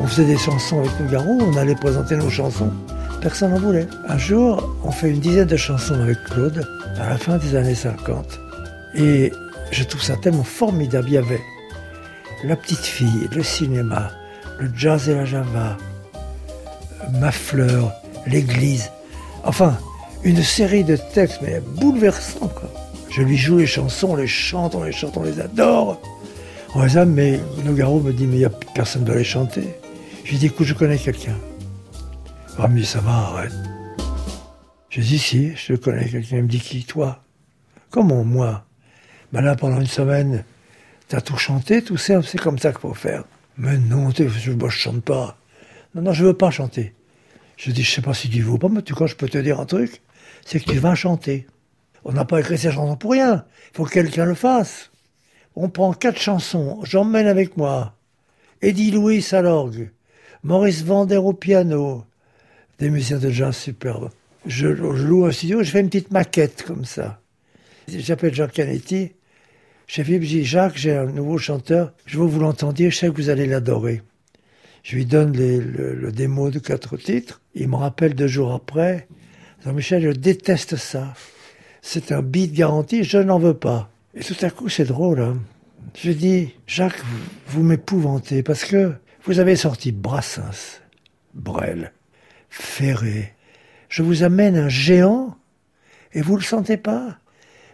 On 0.00 0.06
faisait 0.06 0.26
des 0.26 0.38
chansons 0.38 0.80
avec 0.80 0.90
Nougaro, 1.00 1.30
on 1.30 1.56
allait 1.56 1.76
présenter 1.76 2.16
nos 2.16 2.30
chansons. 2.30 2.72
Personne 3.20 3.52
n'en 3.52 3.58
voulait. 3.58 3.86
Un 4.08 4.18
jour, 4.18 4.76
on 4.82 4.90
fait 4.90 5.10
une 5.10 5.20
dizaine 5.20 5.46
de 5.46 5.56
chansons 5.56 6.00
avec 6.00 6.16
Claude, 6.24 6.66
à 6.98 7.10
la 7.10 7.18
fin 7.18 7.36
des 7.36 7.54
années 7.54 7.74
50. 7.74 8.47
Et 8.94 9.32
je 9.70 9.84
trouve 9.84 10.02
ça 10.02 10.16
tellement 10.16 10.44
formidable. 10.44 11.08
Il 11.08 11.14
y 11.14 11.18
avait 11.18 11.40
La 12.44 12.56
petite 12.56 12.84
fille, 12.84 13.28
le 13.34 13.42
cinéma, 13.42 14.10
le 14.58 14.70
jazz 14.74 15.08
et 15.08 15.14
la 15.14 15.24
java, 15.24 15.76
Ma 17.20 17.32
fleur, 17.32 17.92
l'église. 18.26 18.90
Enfin, 19.44 19.78
une 20.24 20.42
série 20.42 20.84
de 20.84 20.96
textes, 20.96 21.40
mais 21.42 21.60
bouleversants. 21.60 22.48
Quoi. 22.48 22.70
Je 23.10 23.22
lui 23.22 23.36
joue 23.36 23.58
les 23.58 23.66
chansons, 23.66 24.08
on 24.10 24.16
les 24.16 24.26
chante, 24.26 24.74
on 24.74 24.82
les 24.82 24.92
chante, 24.92 25.16
on 25.16 25.22
les 25.22 25.40
adore. 25.40 26.00
On 26.74 26.82
les 26.82 26.98
aime, 26.98 27.14
mais 27.14 27.40
Nogaro 27.64 28.00
me 28.00 28.12
dit, 28.12 28.26
mais 28.26 28.36
il 28.36 28.38
n'y 28.40 28.44
a 28.44 28.50
personne 28.50 29.04
de 29.04 29.12
les 29.12 29.24
chanter. 29.24 29.74
Je 30.24 30.32
lui 30.32 30.38
dis, 30.38 30.46
écoute, 30.46 30.66
je 30.66 30.74
connais 30.74 30.98
quelqu'un. 30.98 31.36
Ah, 32.58 32.68
mais 32.68 32.84
ça 32.84 33.00
va, 33.00 33.12
arrête. 33.12 33.54
Je 34.90 35.00
dis, 35.00 35.18
si, 35.18 35.56
je 35.56 35.74
connais 35.74 36.08
quelqu'un. 36.08 36.36
Il 36.36 36.42
me 36.42 36.48
dit, 36.48 36.60
qui, 36.60 36.84
toi? 36.84 37.22
Comment, 37.90 38.24
moi? 38.24 38.64
Ben 39.32 39.42
là, 39.42 39.56
pendant 39.56 39.80
une 39.80 39.86
semaine, 39.86 40.44
t'as 41.08 41.20
tout 41.20 41.36
chanté, 41.36 41.82
tout 41.82 41.96
ça, 41.96 42.22
c'est 42.22 42.38
comme 42.38 42.58
ça 42.58 42.72
qu'il 42.72 42.80
faut 42.80 42.94
faire. 42.94 43.24
Mais 43.56 43.76
non, 43.76 44.10
je, 44.10 44.52
moi, 44.52 44.68
je 44.70 44.78
chante 44.78 45.02
pas. 45.02 45.36
Non, 45.94 46.02
non, 46.02 46.12
je 46.12 46.24
veux 46.24 46.34
pas 46.34 46.50
chanter. 46.50 46.94
Je 47.56 47.70
dis, 47.70 47.82
je 47.82 47.90
sais 47.90 48.02
pas 48.02 48.14
si 48.14 48.30
tu 48.30 48.40
veux 48.40 48.52
ou 48.52 48.58
pas, 48.58 48.68
mais 48.68 48.82
tu 48.82 48.94
crois, 48.94 49.06
je 49.06 49.16
peux 49.16 49.28
te 49.28 49.38
dire 49.38 49.60
un 49.60 49.66
truc, 49.66 50.00
c'est 50.46 50.60
que 50.60 50.70
tu 50.70 50.78
vas 50.78 50.94
chanter. 50.94 51.46
On 52.04 52.12
n'a 52.12 52.24
pas 52.24 52.40
écrit 52.40 52.56
ces 52.56 52.70
chansons 52.70 52.96
pour 52.96 53.12
rien. 53.12 53.44
Il 53.72 53.76
faut 53.76 53.84
que 53.84 53.90
quelqu'un 53.90 54.24
le 54.24 54.34
fasse. 54.34 54.90
On 55.56 55.68
prend 55.68 55.92
quatre 55.92 56.20
chansons, 56.20 56.80
j'emmène 56.84 57.26
avec 57.26 57.56
moi 57.56 57.96
Eddie 58.62 58.92
Louis 58.92 59.26
à 59.32 59.42
l'orgue, 59.42 59.90
Maurice 60.44 60.84
Vander 60.84 61.16
au 61.16 61.32
piano, 61.32 62.04
des 62.78 62.90
musiciens 62.90 63.18
de 63.18 63.30
jazz 63.30 63.56
superbes. 63.56 64.10
Je, 64.46 64.68
loue 64.68 65.26
un 65.26 65.32
studio, 65.32 65.62
je 65.62 65.70
fais 65.70 65.80
une 65.80 65.90
petite 65.90 66.12
maquette 66.12 66.62
comme 66.62 66.84
ça. 66.84 67.20
J'appelle 67.88 68.34
Jacques 68.34 68.52
Canetti. 68.52 69.12
Je 69.88 70.02
dis 70.02 70.44
Jacques, 70.44 70.76
j'ai 70.76 70.94
un 70.94 71.06
nouveau 71.06 71.38
chanteur, 71.38 71.92
je 72.04 72.18
veux 72.18 72.26
vous 72.26 72.40
l'entendiez, 72.40 72.90
je 72.90 72.96
sais 72.98 73.08
que 73.08 73.14
vous 73.14 73.30
allez 73.30 73.46
l'adorer. 73.46 74.02
Je 74.82 74.96
lui 74.96 75.06
donne 75.06 75.34
le, 75.34 76.12
démo 76.12 76.50
de 76.50 76.58
quatre 76.58 76.98
titres. 76.98 77.40
Il 77.54 77.68
me 77.68 77.76
rappelle 77.76 78.14
deux 78.14 78.26
jours 78.26 78.52
après. 78.52 79.08
Jean-Michel, 79.64 80.02
je 80.02 80.10
déteste 80.10 80.76
ça. 80.76 81.14
C'est 81.80 82.12
un 82.12 82.20
beat 82.20 82.52
garanti, 82.52 83.02
je 83.02 83.16
n'en 83.16 83.38
veux 83.38 83.54
pas. 83.54 83.90
Et 84.14 84.20
tout 84.20 84.36
à 84.42 84.50
coup, 84.50 84.68
c'est 84.68 84.84
drôle. 84.84 85.20
Hein. 85.20 85.38
Je 85.94 86.12
dis, 86.12 86.54
Jacques, 86.66 87.02
vous, 87.48 87.62
m'épouvantez 87.62 88.42
parce 88.42 88.64
que 88.64 88.92
vous 89.24 89.40
avez 89.40 89.56
sorti 89.56 89.90
Brassens, 89.90 90.80
Brel, 91.34 91.92
Ferré. 92.50 93.34
Je 93.88 94.02
vous 94.02 94.22
amène 94.22 94.56
un 94.56 94.68
géant 94.68 95.36
et 96.12 96.20
vous 96.20 96.36
le 96.36 96.42
sentez 96.42 96.76
pas? 96.76 97.18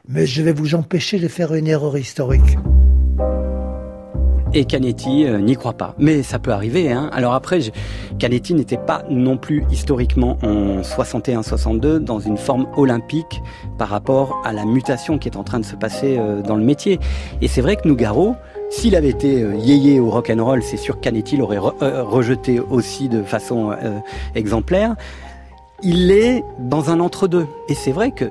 Mais 0.07 0.27
je 0.27 0.43
vais 0.43 0.53
vous 0.53 0.75
empêcher 0.75 1.19
de 1.19 1.29
faire 1.29 1.55
une 1.55 1.67
erreur 1.67 1.97
historique. 1.97 2.59
Et 4.53 4.67
Canetti 4.67 5.25
euh, 5.25 5.41
n'y 5.41 5.57
croit 5.57 5.73
pas. 5.73 5.95
Mais 5.99 6.23
ça 6.23 6.39
peut 6.39 6.53
arriver. 6.53 6.93
Hein. 6.93 7.09
Alors 7.15 7.33
après, 7.33 7.61
Canetti 8.19 8.53
n'était 8.53 8.77
pas 8.77 9.03
non 9.09 9.39
plus 9.39 9.65
historiquement 9.71 10.37
en 10.43 10.83
61-62 10.83 12.01
dans 12.01 12.21
une 12.21 12.37
forme 12.37 12.67
olympique 12.77 13.41
par 13.79 13.89
rapport 13.89 14.43
à 14.45 14.53
la 14.53 14.67
mutation 14.67 15.17
qui 15.17 15.29
est 15.31 15.39
en 15.39 15.43
train 15.43 15.59
de 15.59 15.65
se 15.65 15.75
passer 15.75 16.19
euh, 16.19 16.43
dans 16.43 16.57
le 16.57 16.65
métier. 16.65 17.01
Et 17.41 17.49
c'est 17.49 17.63
vrai 17.63 17.77
que 17.77 17.89
Nougaro, 17.89 18.37
s'il 18.69 18.97
avait 18.97 19.09
été 19.09 19.43
euh, 19.43 19.57
yéyé 19.57 20.01
au 20.01 20.11
rock 20.11 20.29
and 20.29 20.45
roll, 20.45 20.63
c'est 20.63 20.77
sûr 20.77 20.97
que 20.97 21.01
Canetti 21.01 21.39
l'aurait 21.39 21.57
rejeté 21.59 22.61
aussi 22.61 23.09
de 23.09 23.23
façon 23.23 23.75
exemplaire. 24.35 24.97
Il 25.83 26.11
est 26.11 26.45
dans 26.59 26.91
un 26.91 27.01
entre-deux. 27.01 27.47
Et 27.71 27.75
c'est 27.75 27.93
vrai 27.93 28.11
que 28.11 28.27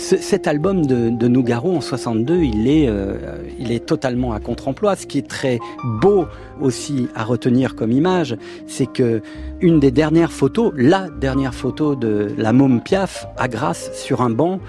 cet 0.00 0.46
album 0.46 0.86
de, 0.86 1.28
Nougaro 1.28 1.76
en 1.76 1.80
62, 1.80 2.42
il 2.42 2.68
est, 2.68 2.88
euh, 2.88 3.16
il 3.58 3.70
est 3.70 3.84
totalement 3.84 4.32
à 4.32 4.40
contre-emploi. 4.40 4.96
Ce 4.96 5.06
qui 5.06 5.18
est 5.18 5.28
très 5.28 5.58
beau 6.00 6.26
aussi 6.60 7.08
à 7.14 7.24
retenir 7.24 7.76
comme 7.76 7.92
image, 7.92 8.36
c'est 8.66 8.90
que 8.90 9.20
une 9.60 9.78
des 9.78 9.90
dernières 9.90 10.32
photos, 10.32 10.72
la 10.74 11.08
dernière 11.20 11.54
photo 11.54 11.94
de 11.94 12.28
la 12.36 12.52
môme 12.52 12.80
Piaf 12.82 13.26
à 13.36 13.46
Grasse 13.46 13.90
sur 13.94 14.22
un 14.22 14.30
banc, 14.30 14.60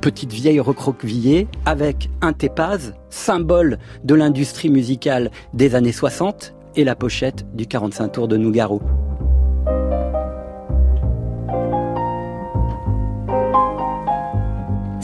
petite 0.00 0.32
vieille 0.32 0.60
recroquevillée 0.60 1.46
avec 1.66 2.10
un 2.20 2.32
tépaz, 2.32 2.94
symbole 3.10 3.78
de 4.04 4.14
l'industrie 4.14 4.70
musicale 4.70 5.30
des 5.54 5.74
années 5.74 5.92
60 5.92 6.54
et 6.76 6.84
la 6.84 6.96
pochette 6.96 7.46
du 7.54 7.66
45 7.66 8.08
tours 8.08 8.28
de 8.28 8.36
Nougaro. 8.36 8.80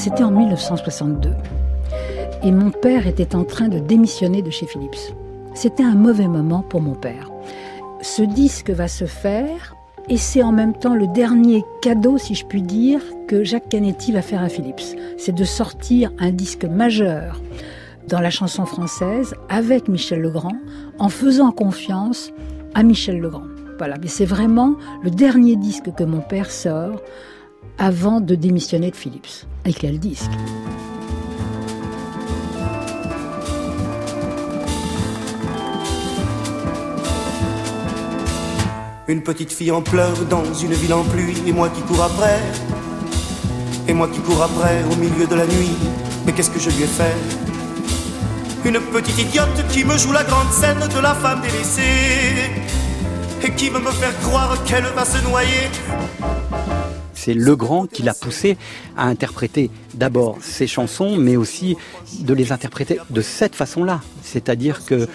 C'était 0.06 0.22
en 0.22 0.30
1962. 0.30 1.30
Et 2.44 2.52
mon 2.52 2.70
père 2.70 3.08
était 3.08 3.34
en 3.34 3.42
train 3.42 3.66
de 3.66 3.80
démissionner 3.80 4.40
de 4.40 4.50
chez 4.50 4.64
Philips. 4.64 5.12
C'était 5.52 5.82
un 5.82 5.96
mauvais 5.96 6.28
moment 6.28 6.62
pour 6.62 6.80
mon 6.80 6.94
père. 6.94 7.28
Ce 8.02 8.22
disque 8.22 8.70
va 8.70 8.86
se 8.86 9.06
faire 9.06 9.74
et 10.08 10.16
c'est 10.16 10.44
en 10.44 10.52
même 10.52 10.74
temps 10.74 10.94
le 10.94 11.08
dernier 11.08 11.64
cadeau, 11.82 12.18
si 12.18 12.36
je 12.36 12.46
puis 12.46 12.62
dire, 12.62 13.00
que 13.26 13.42
Jacques 13.42 13.68
Canetti 13.68 14.12
va 14.12 14.22
faire 14.22 14.42
à 14.42 14.48
Philips. 14.48 14.96
C'est 15.18 15.34
de 15.34 15.42
sortir 15.42 16.12
un 16.20 16.30
disque 16.30 16.66
majeur 16.66 17.42
dans 18.06 18.20
la 18.20 18.30
chanson 18.30 18.64
française 18.64 19.34
avec 19.48 19.88
Michel 19.88 20.20
Legrand 20.20 20.56
en 21.00 21.08
faisant 21.08 21.50
confiance 21.50 22.30
à 22.74 22.84
Michel 22.84 23.18
Legrand. 23.18 23.48
Voilà, 23.78 23.96
mais 24.00 24.06
c'est 24.06 24.24
vraiment 24.24 24.76
le 25.02 25.10
dernier 25.10 25.56
disque 25.56 25.92
que 25.96 26.04
mon 26.04 26.20
père 26.20 26.52
sort 26.52 27.02
avant 27.78 28.20
de 28.20 28.34
démissionner 28.34 28.90
de 28.90 28.96
Philips. 28.96 29.46
Et 29.64 29.72
quel 29.72 29.98
disque 29.98 30.30
Une 39.08 39.22
petite 39.22 39.52
fille 39.52 39.70
en 39.70 39.82
pleurs 39.82 40.24
dans 40.28 40.52
une 40.54 40.72
ville 40.72 40.92
en 40.92 41.04
pluie, 41.04 41.36
et 41.46 41.52
moi 41.52 41.68
qui 41.68 41.80
cours 41.82 42.02
après, 42.02 42.40
et 43.86 43.94
moi 43.94 44.08
qui 44.08 44.18
cours 44.18 44.42
après 44.42 44.82
au 44.90 44.96
milieu 44.96 45.26
de 45.26 45.34
la 45.36 45.46
nuit, 45.46 45.76
mais 46.24 46.32
qu'est-ce 46.32 46.50
que 46.50 46.58
je 46.58 46.70
lui 46.70 46.82
ai 46.82 46.88
fait? 46.88 47.14
Une 48.64 48.80
petite 48.80 49.16
idiote 49.16 49.64
qui 49.70 49.84
me 49.84 49.96
joue 49.96 50.10
la 50.10 50.24
grande 50.24 50.50
scène 50.50 50.80
de 50.92 51.00
la 51.00 51.14
femme 51.14 51.40
délaissée, 51.40 52.50
et 53.44 53.50
qui 53.52 53.68
veut 53.68 53.78
me 53.78 53.92
faire 53.92 54.18
croire 54.22 54.56
qu'elle 54.64 54.86
va 54.96 55.04
se 55.04 55.22
noyer 55.22 55.70
c'est 57.26 57.34
Legrand 57.34 57.88
qui 57.88 58.04
l'a 58.04 58.14
poussé 58.14 58.56
à 58.96 59.08
interpréter 59.08 59.68
d'abord 59.94 60.38
ses 60.40 60.68
chansons, 60.68 61.16
mais 61.16 61.34
aussi 61.34 61.76
de 62.20 62.32
les 62.32 62.52
interpréter 62.52 63.00
de 63.10 63.20
cette 63.20 63.56
façon-là. 63.56 64.00
C'est-à-dire 64.22 64.84
que 64.84 65.08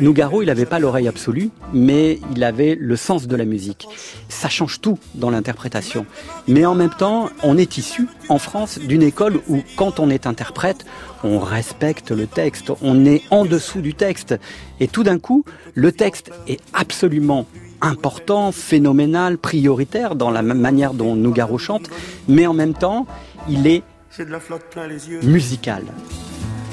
Nougaro, 0.00 0.40
il 0.40 0.46
n'avait 0.46 0.64
pas 0.64 0.78
l'oreille 0.78 1.08
absolue, 1.08 1.50
mais 1.74 2.20
il 2.34 2.42
avait 2.42 2.74
le 2.74 2.96
sens 2.96 3.26
de 3.26 3.36
la 3.36 3.44
musique. 3.44 3.86
Ça 4.30 4.48
change 4.48 4.80
tout 4.80 4.98
dans 5.14 5.28
l'interprétation. 5.28 6.06
Mais 6.46 6.64
en 6.64 6.74
même 6.74 6.88
temps, 6.88 7.28
on 7.42 7.58
est 7.58 7.76
issu, 7.76 8.08
en 8.30 8.38
France, 8.38 8.78
d'une 8.78 9.02
école 9.02 9.38
où, 9.48 9.62
quand 9.76 10.00
on 10.00 10.08
est 10.08 10.26
interprète, 10.26 10.86
on 11.22 11.38
respecte 11.38 12.12
le 12.12 12.26
texte, 12.26 12.72
on 12.80 13.04
est 13.04 13.24
en 13.30 13.44
dessous 13.44 13.82
du 13.82 13.92
texte. 13.92 14.36
Et 14.80 14.88
tout 14.88 15.02
d'un 15.02 15.18
coup, 15.18 15.44
le 15.74 15.92
texte 15.92 16.30
est 16.46 16.60
absolument 16.72 17.44
important, 17.80 18.52
phénoménal, 18.52 19.38
prioritaire 19.38 20.14
dans 20.14 20.30
la 20.30 20.42
même 20.42 20.60
manière 20.60 20.94
dont 20.94 21.14
Nougaro 21.14 21.58
chante, 21.58 21.88
mais 22.28 22.46
en 22.46 22.54
même 22.54 22.74
temps, 22.74 23.06
il 23.48 23.66
est, 23.66 23.82
de 24.18 24.24
la 24.24 24.40
flotte 24.40 24.64
plein 24.70 24.88
les 24.88 25.08
yeux. 25.08 25.20
musical. 25.22 25.84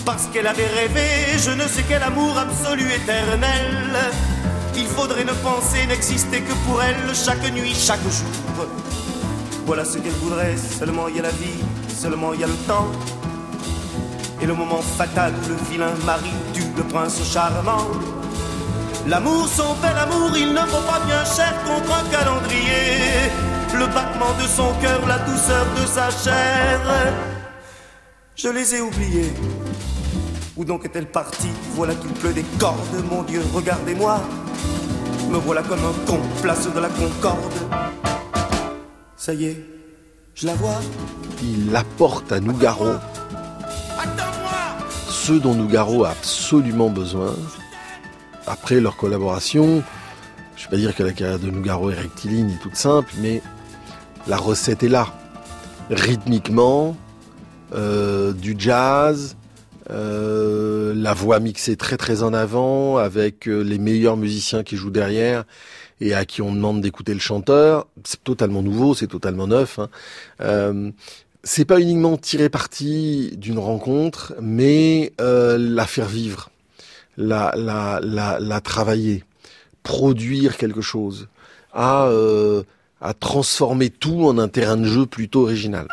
Parce 0.04 0.26
qu'elle 0.28 0.48
avait 0.48 0.68
rêvé, 0.68 1.38
je 1.38 1.52
ne 1.52 1.68
sais 1.68 1.84
quel 1.88 2.02
amour 2.02 2.38
absolu 2.38 2.86
éternel. 2.92 3.96
Il 4.76 4.86
faudrait 4.86 5.24
ne 5.24 5.34
penser 5.44 5.86
n'exister 5.88 6.42
que 6.42 6.54
pour 6.68 6.82
elle 6.82 7.16
chaque 7.16 7.52
nuit, 7.54 7.74
chaque 7.74 8.02
jour. 8.02 8.68
Voilà 9.66 9.86
ce 9.86 10.00
qu'elle 10.00 10.12
voudrait, 10.14 10.58
seulement 10.58 11.08
il 11.08 11.18
y 11.18 11.20
a 11.20 11.24
la 11.24 11.30
vie, 11.30 11.64
seulement 11.88 12.34
il 12.34 12.42
y 12.42 12.44
a 12.44 12.48
le 12.48 12.68
temps. 12.68 12.88
Et 14.42 14.46
le 14.46 14.54
moment 14.54 14.82
fatal, 14.82 15.34
le 15.48 15.56
vilain 15.72 15.94
mari 16.06 16.30
du 16.54 16.62
le 16.76 16.84
prince 16.84 17.24
charmant. 17.24 17.88
L'amour, 19.08 19.48
son 19.48 19.76
bel 19.82 19.96
amour, 19.98 20.32
il 20.36 20.52
ne 20.54 20.62
vaut 20.62 20.86
pas 20.88 21.00
bien 21.06 21.24
cher 21.26 21.54
contre 21.64 21.94
un 21.94 22.10
calendrier. 22.10 23.30
Le 23.78 23.86
battement 23.88 24.34
de 24.42 24.48
son 24.48 24.74
cœur, 24.82 25.06
la 25.08 25.20
douceur 25.20 25.66
de 25.80 25.86
sa 25.86 26.10
chair. 26.10 26.82
Je 28.36 28.50
les 28.50 28.76
ai 28.76 28.82
oubliés. 28.82 29.32
Où 30.58 30.66
donc 30.66 30.86
est-elle 30.86 31.06
partie? 31.06 31.52
Voilà 31.74 31.94
qu'il 31.94 32.12
pleut 32.14 32.34
des 32.34 32.46
cordes, 32.60 33.04
mon 33.10 33.22
Dieu, 33.24 33.42
regardez-moi. 33.54 34.22
Me 35.30 35.38
voilà 35.38 35.62
comme 35.62 35.80
un 35.80 36.06
con, 36.08 36.20
place 36.42 36.68
de 36.74 36.80
la 36.80 36.90
Concorde. 36.90 37.54
Ça 39.18 39.34
y 39.34 39.46
est, 39.46 39.66
je 40.34 40.48
la 40.48 40.54
vois. 40.56 40.80
Il 41.44 41.76
apporte 41.76 42.32
à 42.32 42.40
Nougaro 42.40 42.94
ce 45.26 45.34
dont 45.34 45.56
Nougaro 45.56 46.06
a 46.06 46.10
absolument 46.10 46.90
besoin, 46.90 47.34
après 48.48 48.80
leur 48.80 48.96
collaboration, 48.98 49.84
Je 50.56 50.62
ne 50.62 50.66
vais 50.66 50.70
pas 50.72 50.78
dire 50.78 50.96
que 50.96 51.04
la 51.04 51.12
carrière 51.12 51.40
de 51.40 51.50
Nougaro 51.50 51.92
est 51.92 51.96
rectiligne 51.96 52.50
et 52.52 52.60
toute 52.62 52.76
simple, 52.76 53.12
mais 53.20 53.42
la 54.28 54.38
recette 54.38 54.84
est 54.84 54.90
là. 54.90 55.14
Rythmiquement, 55.90 56.96
euh, 57.74 58.32
du 58.32 58.56
jazz, 58.58 59.36
euh, 59.90 60.94
la 60.96 61.14
voix 61.14 61.40
mixée 61.40 61.76
très 61.76 61.98
très 61.98 62.24
en 62.24 62.34
avant, 62.34 62.98
avec 62.98 63.48
euh, 63.48 63.62
les 63.62 63.78
meilleurs 63.78 64.18
musiciens 64.18 64.64
qui 64.64 64.78
jouent 64.78 64.92
derrière 64.92 65.44
et 66.02 66.14
à 66.14 66.26
qui 66.26 66.42
on 66.42 66.54
demande 66.54 66.82
d'écouter 66.82 67.14
le 67.14 67.20
chanteur. 67.20 67.88
C'est 68.04 68.24
totalement 68.24 68.62
nouveau, 68.62 68.94
c'est 68.96 69.08
totalement 69.08 69.48
neuf. 69.48 69.80
Hein. 69.80 69.90
Euh, 70.42 70.92
c'est 71.44 71.66
pas 71.66 71.80
uniquement 71.80 72.18
tirer 72.18 72.50
parti 72.50 73.32
d'une 73.38 73.60
rencontre, 73.60 74.34
mais 74.42 75.14
euh, 75.22 75.58
la 75.60 75.86
faire 75.86 76.08
vivre, 76.08 76.50
la, 77.18 78.62
travailler, 78.64 79.24
produire 79.84 80.58
quelque 80.58 80.82
chose, 80.82 81.28
à, 81.74 82.06
euh, 82.08 82.64
à 83.02 83.14
transformer 83.14 83.90
tout 83.90 84.26
en 84.26 84.38
un 84.38 84.48
terrain 84.48 84.78
de 84.78 84.86
jeu 84.86 85.06
plutôt 85.06 85.44
original. 85.44 85.88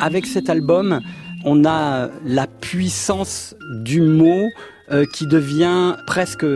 Avec 0.00 0.26
cet 0.26 0.48
album, 0.48 1.00
on 1.44 1.64
a 1.64 2.08
la 2.24 2.46
puissance 2.46 3.54
du 3.82 4.00
mot 4.00 4.48
euh, 4.90 5.04
qui 5.12 5.26
devient 5.26 5.96
presque 6.06 6.46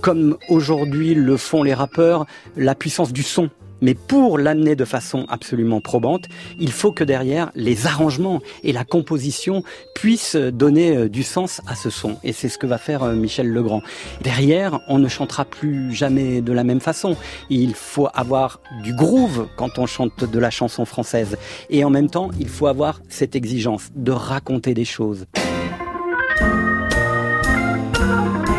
comme 0.00 0.36
aujourd'hui 0.48 1.14
le 1.14 1.36
font 1.36 1.62
les 1.62 1.74
rappeurs, 1.74 2.26
la 2.56 2.74
puissance 2.74 3.12
du 3.12 3.22
son. 3.22 3.50
Mais 3.82 3.94
pour 3.94 4.38
l'amener 4.38 4.76
de 4.76 4.84
façon 4.84 5.26
absolument 5.28 5.80
probante, 5.80 6.28
il 6.58 6.72
faut 6.72 6.92
que 6.92 7.04
derrière 7.04 7.50
les 7.54 7.86
arrangements 7.86 8.40
et 8.62 8.72
la 8.72 8.84
composition 8.84 9.64
puissent 9.94 10.36
donner 10.36 10.96
euh, 10.96 11.08
du 11.08 11.22
sens 11.24 11.60
à 11.66 11.74
ce 11.74 11.90
son. 11.90 12.16
Et 12.22 12.32
c'est 12.32 12.48
ce 12.48 12.58
que 12.58 12.66
va 12.66 12.78
faire 12.78 13.02
euh, 13.02 13.14
Michel 13.14 13.52
Legrand. 13.52 13.82
Derrière, 14.22 14.80
on 14.88 14.98
ne 14.98 15.08
chantera 15.08 15.44
plus 15.44 15.92
jamais 15.92 16.40
de 16.40 16.52
la 16.52 16.64
même 16.64 16.80
façon. 16.80 17.16
Il 17.50 17.74
faut 17.74 18.08
avoir 18.14 18.60
du 18.84 18.94
groove 18.94 19.48
quand 19.56 19.78
on 19.78 19.86
chante 19.86 20.24
de 20.24 20.38
la 20.38 20.50
chanson 20.50 20.84
française. 20.84 21.36
Et 21.68 21.84
en 21.84 21.90
même 21.90 22.08
temps, 22.08 22.30
il 22.38 22.48
faut 22.48 22.68
avoir 22.68 23.02
cette 23.08 23.34
exigence 23.34 23.90
de 23.96 24.12
raconter 24.12 24.74
des 24.74 24.84
choses. 24.84 25.26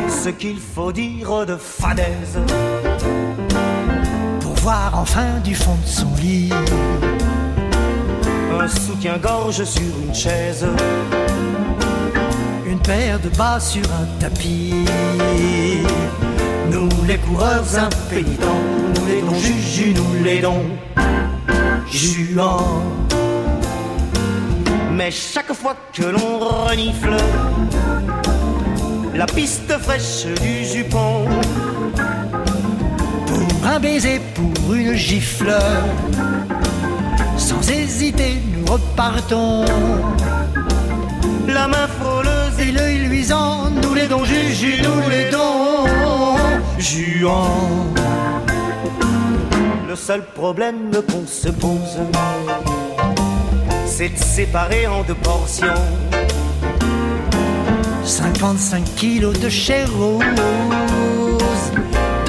Ce 0.09 0.29
qu'il 0.29 0.57
faut 0.57 0.91
dire 0.91 1.45
de 1.45 1.55
fadaise 1.55 2.39
voir 4.63 4.91
enfin 4.95 5.41
du 5.43 5.53
fond 5.53 5.75
de 5.83 5.87
son 5.87 6.07
lit. 6.21 6.49
Un 8.57 8.67
soutien-gorge 8.67 9.61
sur 9.65 9.93
une 10.07 10.15
chaise. 10.15 10.65
Une 12.65 12.79
paire 12.79 13.19
de 13.19 13.27
bas 13.37 13.59
sur 13.59 13.83
un 13.83 14.07
tapis. 14.21 14.85
Nous 16.71 16.89
les 17.05 17.17
coureurs 17.17 17.65
impénitents, 17.77 18.63
nous 18.95 19.05
les 19.05 19.21
dons 19.21 19.35
juju, 19.35 19.93
nous 19.93 20.23
les 20.23 20.39
dons 20.39 20.65
juants. 21.91 22.83
Mais 24.93 25.11
chaque 25.11 25.51
fois 25.51 25.75
que 25.91 26.03
l'on 26.03 26.39
renifle 26.39 27.17
la 29.13 29.25
piste 29.25 29.77
fraîche 29.79 30.25
du 30.41 30.63
jupon, 30.63 31.25
un 33.65 33.79
baiser 33.79 34.19
pour 34.35 34.73
une 34.73 34.93
gifle. 34.93 35.53
Sans 37.37 37.69
hésiter, 37.69 38.37
nous 38.55 38.71
repartons. 38.71 39.65
La 41.47 41.67
main 41.67 41.87
frôleuse 41.99 42.59
et 42.59 42.71
l'œil 42.71 42.97
luisant, 42.99 43.69
nous 43.69 43.93
les 43.93 44.07
dons 44.07 44.25
juju, 44.25 44.81
nous 44.81 45.09
les 45.09 45.29
dons 45.29 45.85
juant. 46.77 47.47
Le 49.87 49.95
seul 49.95 50.23
problème 50.23 50.91
qu'on 51.09 51.27
se 51.27 51.49
pose, 51.49 51.99
c'est 53.85 54.09
de 54.09 54.17
séparer 54.17 54.87
en 54.87 55.03
deux 55.03 55.15
portions. 55.15 55.67
55 58.03 58.83
kilos 58.95 59.39
de 59.39 59.49
chair 59.49 59.87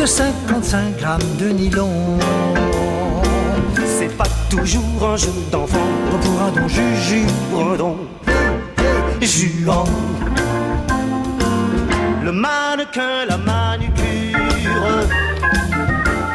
de 0.04 0.08
55 0.08 0.98
grammes 0.98 1.36
de 1.38 1.48
nylon. 1.48 2.18
C'est 3.86 4.14
pas 4.18 4.28
toujours 4.50 5.00
un 5.02 5.16
jeu 5.16 5.32
d'enfant 5.50 5.88
pour 6.10 6.42
un 6.42 6.50
don 6.52 6.68
juju, 6.68 7.24
un 7.56 7.76
don 7.76 7.96
juan. 9.22 9.86
Le 12.22 12.32
mannequin, 12.32 13.24
la 13.30 13.38
manucure, 13.38 15.08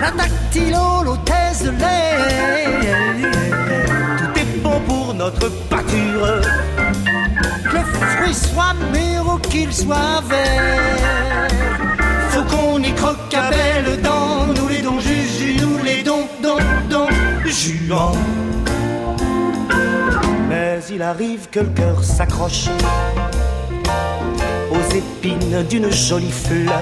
la 0.01 0.11
dactylo, 0.17 1.03
l'hôtesse 1.03 1.61
de. 1.61 1.71
Tout 4.17 4.39
est 4.39 4.63
bon 4.63 4.79
pour 4.87 5.13
notre 5.13 5.47
pâture. 5.69 6.41
Que 7.65 7.77
le 7.77 7.83
fruit 7.83 8.33
soit 8.33 8.73
mûr 8.93 9.35
ou 9.35 9.37
qu'il 9.37 9.71
soit 9.71 10.23
vert 10.27 12.08
croque 12.95 13.33
à 13.33 13.49
belles 13.49 14.01
dents. 14.01 14.47
Nous 14.55 14.67
les 14.67 14.81
dons 14.81 14.99
juju, 14.99 15.57
nous 15.61 15.83
les 15.83 16.03
dons, 16.03 16.27
dons, 16.41 16.57
dons, 16.89 17.07
juant. 17.45 18.13
Mais 20.47 20.79
il 20.91 21.01
arrive 21.01 21.49
que 21.49 21.59
le 21.59 21.69
cœur 21.69 22.03
s'accroche 22.03 22.67
aux 24.71 24.95
épines 24.95 25.63
d'une 25.69 25.91
jolie 25.91 26.31
fleur. 26.31 26.81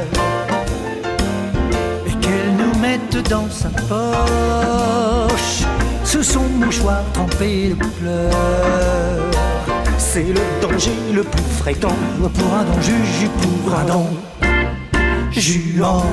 Et 2.05 2.11
qu'elle 2.21 2.55
nous 2.57 2.79
mette 2.79 3.29
dans 3.29 3.49
sa 3.49 3.69
poche 3.69 5.63
sous 6.03 6.23
son 6.23 6.43
mouchoir 6.43 7.01
trempé 7.13 7.69
de 7.69 7.85
pleurs. 7.99 9.31
C'est 9.97 10.23
le 10.23 10.41
danger 10.61 10.91
le 11.13 11.23
plus 11.23 11.43
fréquent 11.59 11.95
pour 12.19 12.53
un 12.53 12.63
don 12.63 12.81
juju, 12.81 13.29
pour 13.41 13.75
un 13.75 13.85
don 13.85 14.07
juant. 15.39 16.03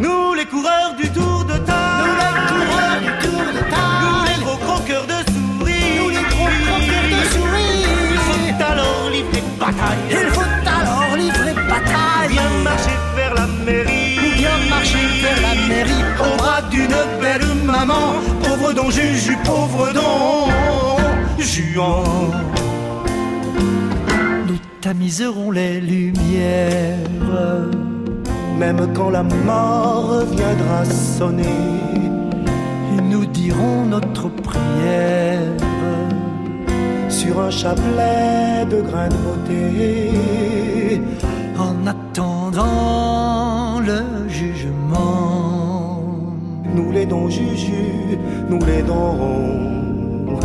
Nous 0.00 0.34
les 0.34 0.46
coureurs 0.46 0.94
du 1.00 1.08
tour 1.10 1.44
de 1.44 1.56
table, 1.58 2.08
nous 2.08 2.16
les 2.16 2.34
coureurs 2.50 3.00
du 3.00 3.26
tour 3.26 3.44
de 3.56 3.62
table, 3.70 4.04
nous 4.04 4.24
les 4.30 4.44
gros 4.44 4.56
croqueurs 4.56 5.06
de 5.06 5.18
souris, 5.32 5.98
nous 5.98 6.08
les 6.08 6.26
gros 6.32 6.50
croqueurs 6.64 7.08
de 7.14 7.22
souris. 7.34 7.84
Il 8.10 8.18
faut 8.26 8.64
alors 8.72 9.10
livrer 9.10 9.42
bataille, 9.58 10.04
il 10.10 10.28
faut 10.34 10.52
alors 10.66 11.16
livrer 11.16 11.54
bataille. 11.54 12.28
Bien 12.30 12.50
marcher 12.64 12.98
vers 13.16 13.34
la 13.34 13.46
mairie, 13.64 14.18
ou 14.18 14.36
bien 14.36 14.56
marcher 14.68 15.06
vers 15.22 15.40
la 15.40 15.54
mairie, 15.68 16.04
au 16.20 16.36
bras 16.36 16.62
d'une 16.70 16.98
belle 17.20 17.54
maman. 17.64 18.14
Pauvre 18.42 18.72
don 18.72 18.90
Juju, 18.90 19.36
pauvre 19.44 19.92
don 19.92 20.48
Juan 21.38 22.67
tamiseront 24.88 25.50
les 25.50 25.82
lumières. 25.82 26.96
Même 28.58 28.80
quand 28.94 29.10
la 29.10 29.22
mort 29.22 30.22
viendra 30.32 30.82
sonner, 30.86 31.60
nous 33.10 33.26
dirons 33.26 33.84
notre 33.84 34.30
prière 34.30 35.52
sur 37.10 37.38
un 37.38 37.50
chapelet 37.50 38.64
de 38.70 38.80
grains 38.80 39.10
de 39.10 39.18
beauté. 39.26 41.02
En 41.58 41.86
attendant 41.86 43.80
le 43.90 44.00
jugement, 44.30 46.02
nous 46.74 46.90
les 46.92 47.04
dons 47.04 47.28
juju, 47.28 48.18
nous 48.48 48.64
les 48.64 48.80
dons 48.80 50.38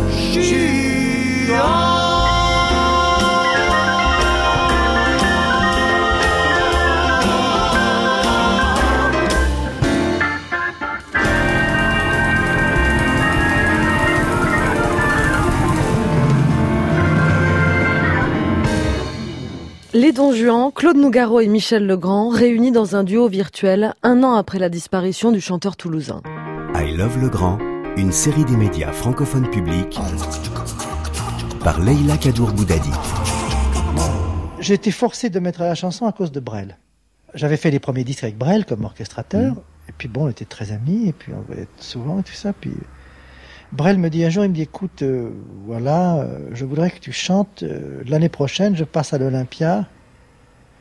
Les 19.96 20.10
Don 20.10 20.32
Juan, 20.32 20.72
Claude 20.72 20.96
Nougaro 20.96 21.38
et 21.38 21.46
Michel 21.46 21.86
Legrand, 21.86 22.28
réunis 22.28 22.72
dans 22.72 22.96
un 22.96 23.04
duo 23.04 23.28
virtuel 23.28 23.94
un 24.02 24.24
an 24.24 24.34
après 24.34 24.58
la 24.58 24.68
disparition 24.68 25.30
du 25.30 25.40
chanteur 25.40 25.76
toulousain. 25.76 26.20
I 26.74 26.96
Love 26.96 27.22
Legrand, 27.22 27.58
une 27.96 28.10
série 28.10 28.44
des 28.44 28.56
médias 28.56 28.90
francophones 28.90 29.48
publics 29.48 29.96
par 31.62 31.80
Leila 31.80 32.16
Kadour 32.16 32.50
Boudadi. 32.50 32.90
J'ai 34.58 34.74
été 34.74 34.90
forcé 34.90 35.30
de 35.30 35.38
mettre 35.38 35.60
la 35.60 35.76
chanson 35.76 36.08
à 36.08 36.12
cause 36.12 36.32
de 36.32 36.40
Brel. 36.40 36.76
J'avais 37.34 37.56
fait 37.56 37.70
les 37.70 37.78
premiers 37.78 38.02
disques 38.02 38.24
avec 38.24 38.36
Brel 38.36 38.66
comme 38.66 38.84
orchestrateur, 38.84 39.54
mmh. 39.54 39.90
et 39.90 39.92
puis 39.96 40.08
bon, 40.08 40.24
on 40.24 40.28
était 40.28 40.44
très 40.44 40.72
amis, 40.72 41.06
et 41.10 41.12
puis 41.12 41.32
on 41.32 41.42
voyait 41.42 41.68
souvent 41.78 42.18
et 42.18 42.24
tout 42.24 42.32
ça, 42.32 42.52
puis 42.52 42.72
Brel 43.74 43.98
me 43.98 44.08
dit 44.08 44.24
un 44.24 44.30
jour, 44.30 44.44
il 44.44 44.50
me 44.50 44.54
dit, 44.54 44.62
écoute, 44.62 45.02
euh, 45.02 45.30
voilà, 45.66 46.18
euh, 46.18 46.48
je 46.52 46.64
voudrais 46.64 46.92
que 46.92 47.00
tu 47.00 47.10
chantes, 47.10 47.64
euh, 47.64 48.04
l'année 48.06 48.28
prochaine, 48.28 48.76
je 48.76 48.84
passe 48.84 49.12
à 49.12 49.18
l'Olympia, 49.18 49.88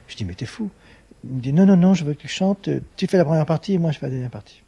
Je 0.07 0.15
dis, 0.15 0.25
mais 0.25 0.35
t'es 0.35 0.45
fou. 0.45 0.69
Il 1.23 1.37
me 1.37 1.41
dit, 1.41 1.53
non, 1.53 1.65
non, 1.65 1.75
non, 1.75 1.95
je 1.95 2.05
veux 2.05 2.13
que 2.13 2.21
tu 2.21 2.27
chantes, 2.27 2.69
tu 2.95 3.07
fais 3.07 3.17
la 3.17 3.25
première 3.25 3.47
partie 3.47 3.73
et 3.73 3.77
moi 3.79 3.91
je 3.91 3.97
fais 3.97 4.05
la 4.05 4.11
deuxième 4.11 4.29
partie. 4.29 4.61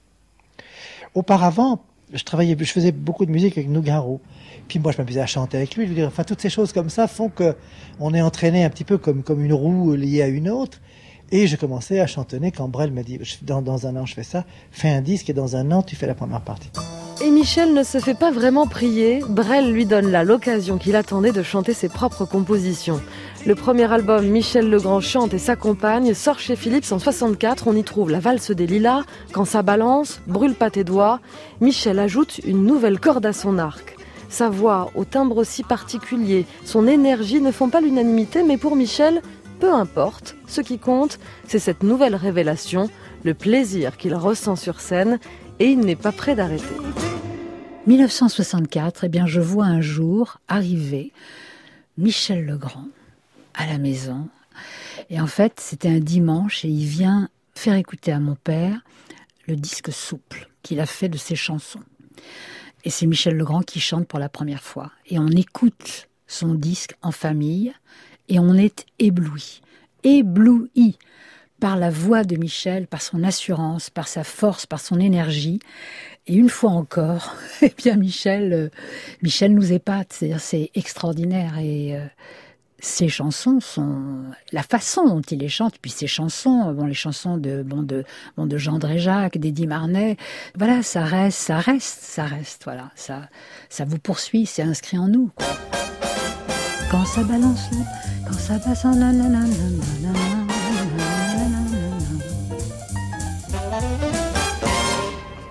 Auparavant, 1.13 1.83
je 2.13 2.23
travaillais, 2.23 2.57
je 2.57 2.71
faisais 2.71 2.91
beaucoup 2.91 3.27
de 3.27 3.31
musique 3.31 3.59
avec 3.59 3.69
Nougaro. 3.69 4.21
Puis 4.67 4.79
moi, 4.79 4.91
je 4.91 4.97
m'amusais 4.97 5.21
à 5.21 5.27
chanter 5.27 5.57
avec 5.57 5.75
lui. 5.75 6.03
Enfin, 6.03 6.23
toutes 6.23 6.41
ces 6.41 6.49
choses 6.49 6.73
comme 6.73 6.89
ça 6.89 7.07
font 7.07 7.29
que 7.29 7.55
on 7.99 8.13
est 8.13 8.21
entraîné 8.21 8.63
un 8.63 8.69
petit 8.71 8.85
peu 8.85 8.97
comme, 8.97 9.21
comme 9.21 9.43
une 9.45 9.53
roue 9.53 9.93
liée 9.93 10.23
à 10.23 10.27
une 10.27 10.49
autre. 10.49 10.81
Et 11.31 11.45
je 11.45 11.55
commençais 11.57 11.99
à 11.99 12.07
chantonner 12.07 12.51
quand 12.51 12.67
Brel 12.69 12.91
m'a 12.91 13.03
dit, 13.03 13.19
dans, 13.43 13.61
dans 13.61 13.85
un 13.85 13.95
an, 13.97 14.05
je 14.05 14.15
fais 14.15 14.23
ça, 14.23 14.45
fais 14.71 14.89
un 14.89 15.01
disque 15.01 15.29
et 15.29 15.33
dans 15.33 15.55
un 15.55 15.71
an, 15.71 15.83
tu 15.83 15.95
fais 15.95 16.07
la 16.07 16.15
première 16.15 16.41
partie. 16.41 16.71
Et 17.21 17.31
Michel 17.31 17.73
ne 17.73 17.83
se 17.83 17.97
fait 17.99 18.13
pas 18.13 18.29
vraiment 18.29 18.67
prier, 18.67 19.21
Brel 19.29 19.71
lui 19.71 19.85
donne 19.85 20.11
là 20.11 20.25
l'occasion 20.25 20.77
qu'il 20.77 20.97
attendait 20.97 21.31
de 21.31 21.43
chanter 21.43 21.73
ses 21.73 21.87
propres 21.87 22.25
compositions. 22.25 22.99
Le 23.45 23.55
premier 23.55 23.89
album 23.91 24.27
Michel 24.27 24.69
Legrand 24.69 24.99
chante 24.99 25.33
et 25.33 25.37
s'accompagne 25.37 26.13
sort 26.13 26.39
chez 26.39 26.57
Philips 26.57 26.91
en 26.91 26.99
64, 26.99 27.67
on 27.67 27.75
y 27.75 27.83
trouve 27.83 28.11
la 28.11 28.19
valse 28.19 28.51
des 28.51 28.67
lilas, 28.67 29.03
quand 29.31 29.45
ça 29.45 29.61
balance, 29.61 30.19
brûle 30.27 30.55
pas 30.55 30.69
tes 30.69 30.83
doigts. 30.83 31.21
Michel 31.61 31.99
ajoute 31.99 32.39
une 32.39 32.65
nouvelle 32.65 32.99
corde 32.99 33.25
à 33.25 33.33
son 33.33 33.59
arc. 33.59 33.95
Sa 34.27 34.49
voix, 34.49 34.91
au 34.95 35.05
timbre 35.05 35.45
si 35.45 35.63
particulier, 35.63 36.45
son 36.65 36.85
énergie 36.85 37.39
ne 37.39 37.51
font 37.51 37.69
pas 37.69 37.79
l'unanimité, 37.79 38.43
mais 38.43 38.57
pour 38.57 38.75
Michel, 38.75 39.21
peu 39.61 39.73
importe, 39.73 40.35
ce 40.47 40.59
qui 40.59 40.79
compte, 40.79 41.17
c'est 41.47 41.59
cette 41.59 41.81
nouvelle 41.81 42.15
révélation, 42.15 42.89
le 43.23 43.33
plaisir 43.33 43.95
qu'il 43.95 44.15
ressent 44.15 44.57
sur 44.57 44.81
scène, 44.81 45.19
et 45.59 45.67
il 45.71 45.79
n'est 45.79 45.95
pas 45.95 46.11
prêt 46.11 46.35
d'arrêter. 46.35 46.75
1964, 47.87 49.03
eh 49.03 49.09
bien, 49.09 49.27
je 49.27 49.39
vois 49.39 49.65
un 49.65 49.81
jour 49.81 50.39
arriver 50.47 51.13
Michel 51.97 52.45
Legrand 52.45 52.87
à 53.53 53.67
la 53.67 53.77
maison. 53.77 54.27
Et 55.09 55.19
en 55.21 55.27
fait, 55.27 55.59
c'était 55.59 55.89
un 55.89 55.99
dimanche 55.99 56.65
et 56.65 56.69
il 56.69 56.85
vient 56.85 57.29
faire 57.53 57.75
écouter 57.75 58.11
à 58.11 58.19
mon 58.19 58.35
père 58.35 58.81
le 59.47 59.55
disque 59.55 59.91
souple 59.91 60.49
qu'il 60.63 60.79
a 60.79 60.85
fait 60.85 61.09
de 61.09 61.17
ses 61.17 61.35
chansons. 61.35 61.83
Et 62.83 62.89
c'est 62.89 63.05
Michel 63.05 63.35
Legrand 63.35 63.61
qui 63.61 63.79
chante 63.79 64.07
pour 64.07 64.19
la 64.19 64.29
première 64.29 64.63
fois. 64.63 64.91
Et 65.07 65.19
on 65.19 65.27
écoute 65.27 66.07
son 66.27 66.55
disque 66.55 66.95
en 67.01 67.11
famille 67.11 67.73
et 68.29 68.39
on 68.39 68.55
est 68.55 68.85
ébloui. 68.99 69.61
Ébloui 70.03 70.97
par 71.59 71.77
la 71.77 71.89
voix 71.89 72.23
de 72.23 72.35
Michel, 72.35 72.87
par 72.87 73.01
son 73.01 73.23
assurance, 73.23 73.89
par 73.89 74.07
sa 74.07 74.23
force, 74.23 74.65
par 74.65 74.79
son 74.79 74.99
énergie. 74.99 75.59
Et 76.27 76.35
une 76.35 76.49
fois 76.49 76.71
encore, 76.71 77.35
eh 77.61 77.73
bien 77.77 77.95
Michel, 77.95 78.53
euh, 78.53 78.69
Michel 79.21 79.53
nous 79.53 79.71
épate. 79.71 80.23
C'est 80.39 80.71
extraordinaire 80.75 81.57
et 81.59 81.95
euh, 81.95 82.05
ses 82.79 83.07
chansons 83.07 83.59
sont 83.59 84.23
la 84.51 84.63
façon 84.63 85.07
dont 85.07 85.21
il 85.21 85.39
les 85.39 85.49
chante. 85.49 85.75
Puis 85.81 85.91
ses 85.91 86.07
chansons, 86.07 86.73
bon 86.73 86.85
les 86.85 86.93
chansons 86.93 87.37
de 87.37 87.63
bon 87.63 87.83
de 87.83 88.03
bon 88.37 88.45
de 88.45 88.57
Jean 88.57 88.79
Dréjac, 88.79 89.37
d'Eddie 89.37 89.67
Marnet, 89.67 90.17
voilà 90.55 90.83
ça 90.83 91.03
reste, 91.03 91.39
ça 91.39 91.57
reste, 91.57 91.99
ça 92.01 92.25
reste. 92.25 92.63
Voilà 92.65 92.91
ça 92.95 93.29
ça 93.69 93.85
vous 93.85 93.99
poursuit, 93.99 94.45
c'est 94.45 94.63
inscrit 94.63 94.97
en 94.97 95.07
nous. 95.07 95.31
Quand 96.91 97.05
ça 97.05 97.23
balance, 97.23 97.69
quand 98.27 98.33
ça 98.33 98.59
passe, 98.59 98.85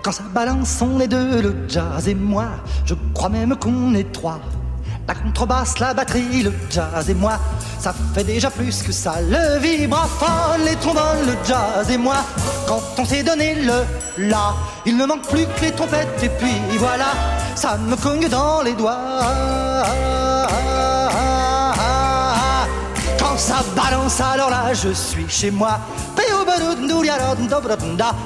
Quand 0.05 0.11
ça 0.11 0.21
balance, 0.35 0.83
on 0.83 0.99
est 0.99 1.07
deux, 1.07 1.41
le 1.41 1.55
jazz 1.67 2.07
et 2.07 2.13
moi. 2.13 2.45
Je 2.85 2.93
crois 3.15 3.27
même 3.27 3.55
qu'on 3.55 3.95
est 3.95 4.11
trois. 4.11 4.39
La 5.07 5.15
contrebasse, 5.15 5.79
la 5.79 5.95
batterie, 5.95 6.43
le 6.43 6.53
jazz 6.69 7.09
et 7.09 7.15
moi. 7.15 7.39
Ça 7.79 7.91
fait 8.13 8.23
déjà 8.23 8.51
plus 8.51 8.83
que 8.83 8.91
ça. 8.91 9.15
Le 9.19 9.57
vibraphone, 9.57 10.61
les 10.63 10.75
trombones, 10.75 11.25
le 11.25 11.33
jazz 11.43 11.89
et 11.89 11.97
moi. 11.97 12.17
Quand 12.67 12.83
on 12.99 13.03
s'est 13.03 13.23
donné 13.23 13.55
le 13.55 14.27
la, 14.29 14.53
il 14.85 14.95
ne 14.95 15.07
manque 15.07 15.27
plus 15.27 15.47
que 15.47 15.61
les 15.63 15.71
trompettes. 15.71 16.21
Et 16.21 16.29
puis 16.29 16.53
voilà, 16.77 17.07
ça 17.55 17.75
me 17.75 17.95
cogne 17.95 18.29
dans 18.29 18.61
les 18.61 18.73
doigts. 18.73 19.23
Ça 23.37 23.63
balance, 23.75 24.21
alors 24.21 24.49
là, 24.49 24.73
je 24.73 24.89
suis 24.89 25.27
chez 25.27 25.51
moi. 25.51 25.79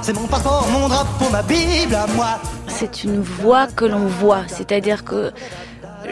C'est 0.02 0.12
mon 0.12 0.26
passeport, 0.26 0.66
mon 0.72 0.88
drapeau, 0.88 1.28
ma 1.32 1.42
Bible 1.42 1.94
à 1.94 2.06
moi. 2.08 2.38
C'est 2.68 3.02
une 3.02 3.20
voix 3.20 3.66
que 3.66 3.84
l'on 3.84 4.06
voit, 4.06 4.42
c'est-à-dire 4.46 5.04
que 5.04 5.32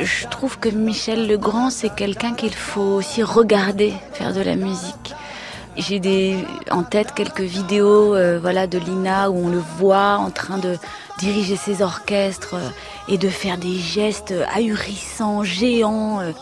je 0.00 0.26
trouve 0.26 0.58
que 0.58 0.68
Michel 0.68 1.28
Legrand, 1.28 1.70
c'est 1.70 1.94
quelqu'un 1.94 2.34
qu'il 2.34 2.54
faut 2.54 2.96
aussi 2.96 3.22
regarder 3.22 3.92
faire 4.12 4.32
de 4.32 4.40
la 4.40 4.56
musique. 4.56 5.14
J'ai 5.76 6.00
des, 6.00 6.36
en 6.72 6.82
tête 6.82 7.14
quelques 7.14 7.40
vidéos 7.40 8.16
euh, 8.16 8.40
voilà, 8.40 8.66
de 8.66 8.78
Lina 8.78 9.30
où 9.30 9.46
on 9.46 9.48
le 9.48 9.62
voit 9.78 10.16
en 10.16 10.30
train 10.30 10.58
de 10.58 10.76
diriger 11.20 11.54
ses 11.54 11.82
orchestres 11.82 12.54
euh, 12.54 12.68
et 13.06 13.16
de 13.16 13.28
faire 13.28 13.58
des 13.58 13.76
gestes 13.76 14.34
ahurissants, 14.52 15.44
géants. 15.44 16.20
Euh. 16.20 16.32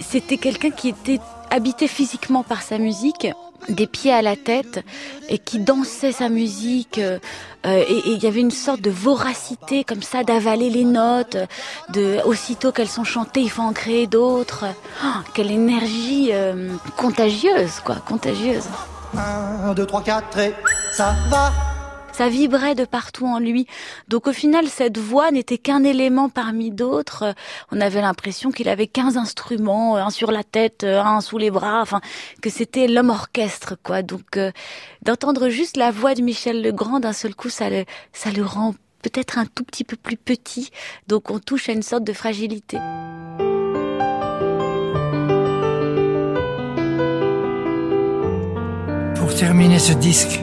C'était 0.00 0.38
quelqu'un 0.38 0.70
qui 0.70 0.88
était 0.88 1.20
habité 1.50 1.88
physiquement 1.88 2.42
par 2.42 2.62
sa 2.62 2.78
musique, 2.78 3.28
des 3.68 3.86
pieds 3.86 4.12
à 4.12 4.22
la 4.22 4.36
tête 4.36 4.84
et 5.28 5.38
qui 5.38 5.58
dansait 5.58 6.12
sa 6.12 6.28
musique 6.28 6.98
euh, 6.98 7.18
euh, 7.66 7.84
et 7.88 8.02
il 8.06 8.22
y 8.22 8.26
avait 8.26 8.40
une 8.40 8.52
sorte 8.52 8.80
de 8.80 8.90
voracité 8.90 9.84
comme 9.84 10.02
ça 10.02 10.22
d'avaler 10.22 10.70
les 10.70 10.84
notes 10.84 11.36
de 11.90 12.18
aussitôt 12.24 12.72
qu'elles 12.72 12.88
sont 12.88 13.04
chantées 13.04 13.40
il 13.40 13.50
faut 13.50 13.62
en 13.62 13.72
créer 13.72 14.06
d'autres. 14.06 14.64
Oh, 15.04 15.08
quelle 15.34 15.50
énergie 15.50 16.30
euh, 16.32 16.70
contagieuse 16.96 17.80
quoi 17.84 17.96
contagieuse. 17.96 18.64
1 19.16 19.74
2 19.74 19.86
3 19.86 20.02
4 20.02 20.38
et 20.38 20.54
ça 20.92 21.16
va 21.28 21.52
ça 22.18 22.28
vibrait 22.28 22.74
de 22.74 22.84
partout 22.84 23.26
en 23.26 23.38
lui. 23.38 23.68
Donc 24.08 24.26
au 24.26 24.32
final, 24.32 24.66
cette 24.66 24.98
voix 24.98 25.30
n'était 25.30 25.56
qu'un 25.56 25.84
élément 25.84 26.28
parmi 26.28 26.72
d'autres. 26.72 27.32
On 27.70 27.80
avait 27.80 28.00
l'impression 28.00 28.50
qu'il 28.50 28.68
avait 28.68 28.88
15 28.88 29.16
instruments, 29.16 29.96
un 29.96 30.10
sur 30.10 30.32
la 30.32 30.42
tête, 30.42 30.82
un 30.82 31.20
sous 31.20 31.38
les 31.38 31.52
bras, 31.52 31.80
enfin 31.80 32.00
que 32.42 32.50
c'était 32.50 32.88
l'homme 32.88 33.10
orchestre 33.10 33.76
quoi. 33.80 34.02
Donc 34.02 34.36
euh, 34.36 34.50
d'entendre 35.02 35.48
juste 35.48 35.76
la 35.76 35.92
voix 35.92 36.14
de 36.16 36.22
Michel 36.22 36.60
Legrand 36.60 36.98
d'un 36.98 37.12
seul 37.12 37.36
coup, 37.36 37.50
ça 37.50 37.70
le, 37.70 37.84
ça 38.12 38.32
le 38.32 38.42
rend 38.42 38.74
peut-être 39.02 39.38
un 39.38 39.46
tout 39.46 39.62
petit 39.62 39.84
peu 39.84 39.94
plus 39.94 40.16
petit. 40.16 40.70
Donc 41.06 41.30
on 41.30 41.38
touche 41.38 41.68
à 41.68 41.72
une 41.72 41.84
sorte 41.84 42.02
de 42.02 42.12
fragilité. 42.12 42.78
Pour 49.14 49.32
terminer 49.36 49.78
ce 49.78 49.92
disque, 49.92 50.40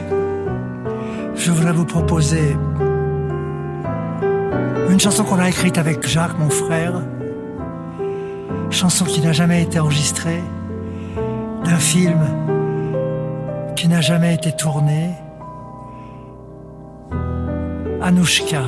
je 1.36 1.50
voudrais 1.52 1.72
vous 1.72 1.84
proposer 1.84 2.56
une 4.90 5.00
chanson 5.00 5.24
qu'on 5.24 5.38
a 5.38 5.48
écrite 5.48 5.78
avec 5.78 6.06
Jacques, 6.06 6.38
mon 6.38 6.50
frère, 6.50 7.02
chanson 8.70 9.04
qui 9.04 9.20
n'a 9.20 9.32
jamais 9.32 9.62
été 9.62 9.78
enregistrée, 9.78 10.42
d'un 11.64 11.76
film 11.76 12.20
qui 13.76 13.88
n'a 13.88 14.00
jamais 14.00 14.34
été 14.34 14.52
tourné, 14.52 15.10
Anouchka. 18.00 18.62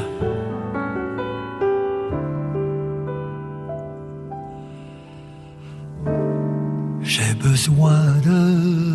J'ai 7.00 7.34
besoin 7.34 8.02
de 8.24 8.87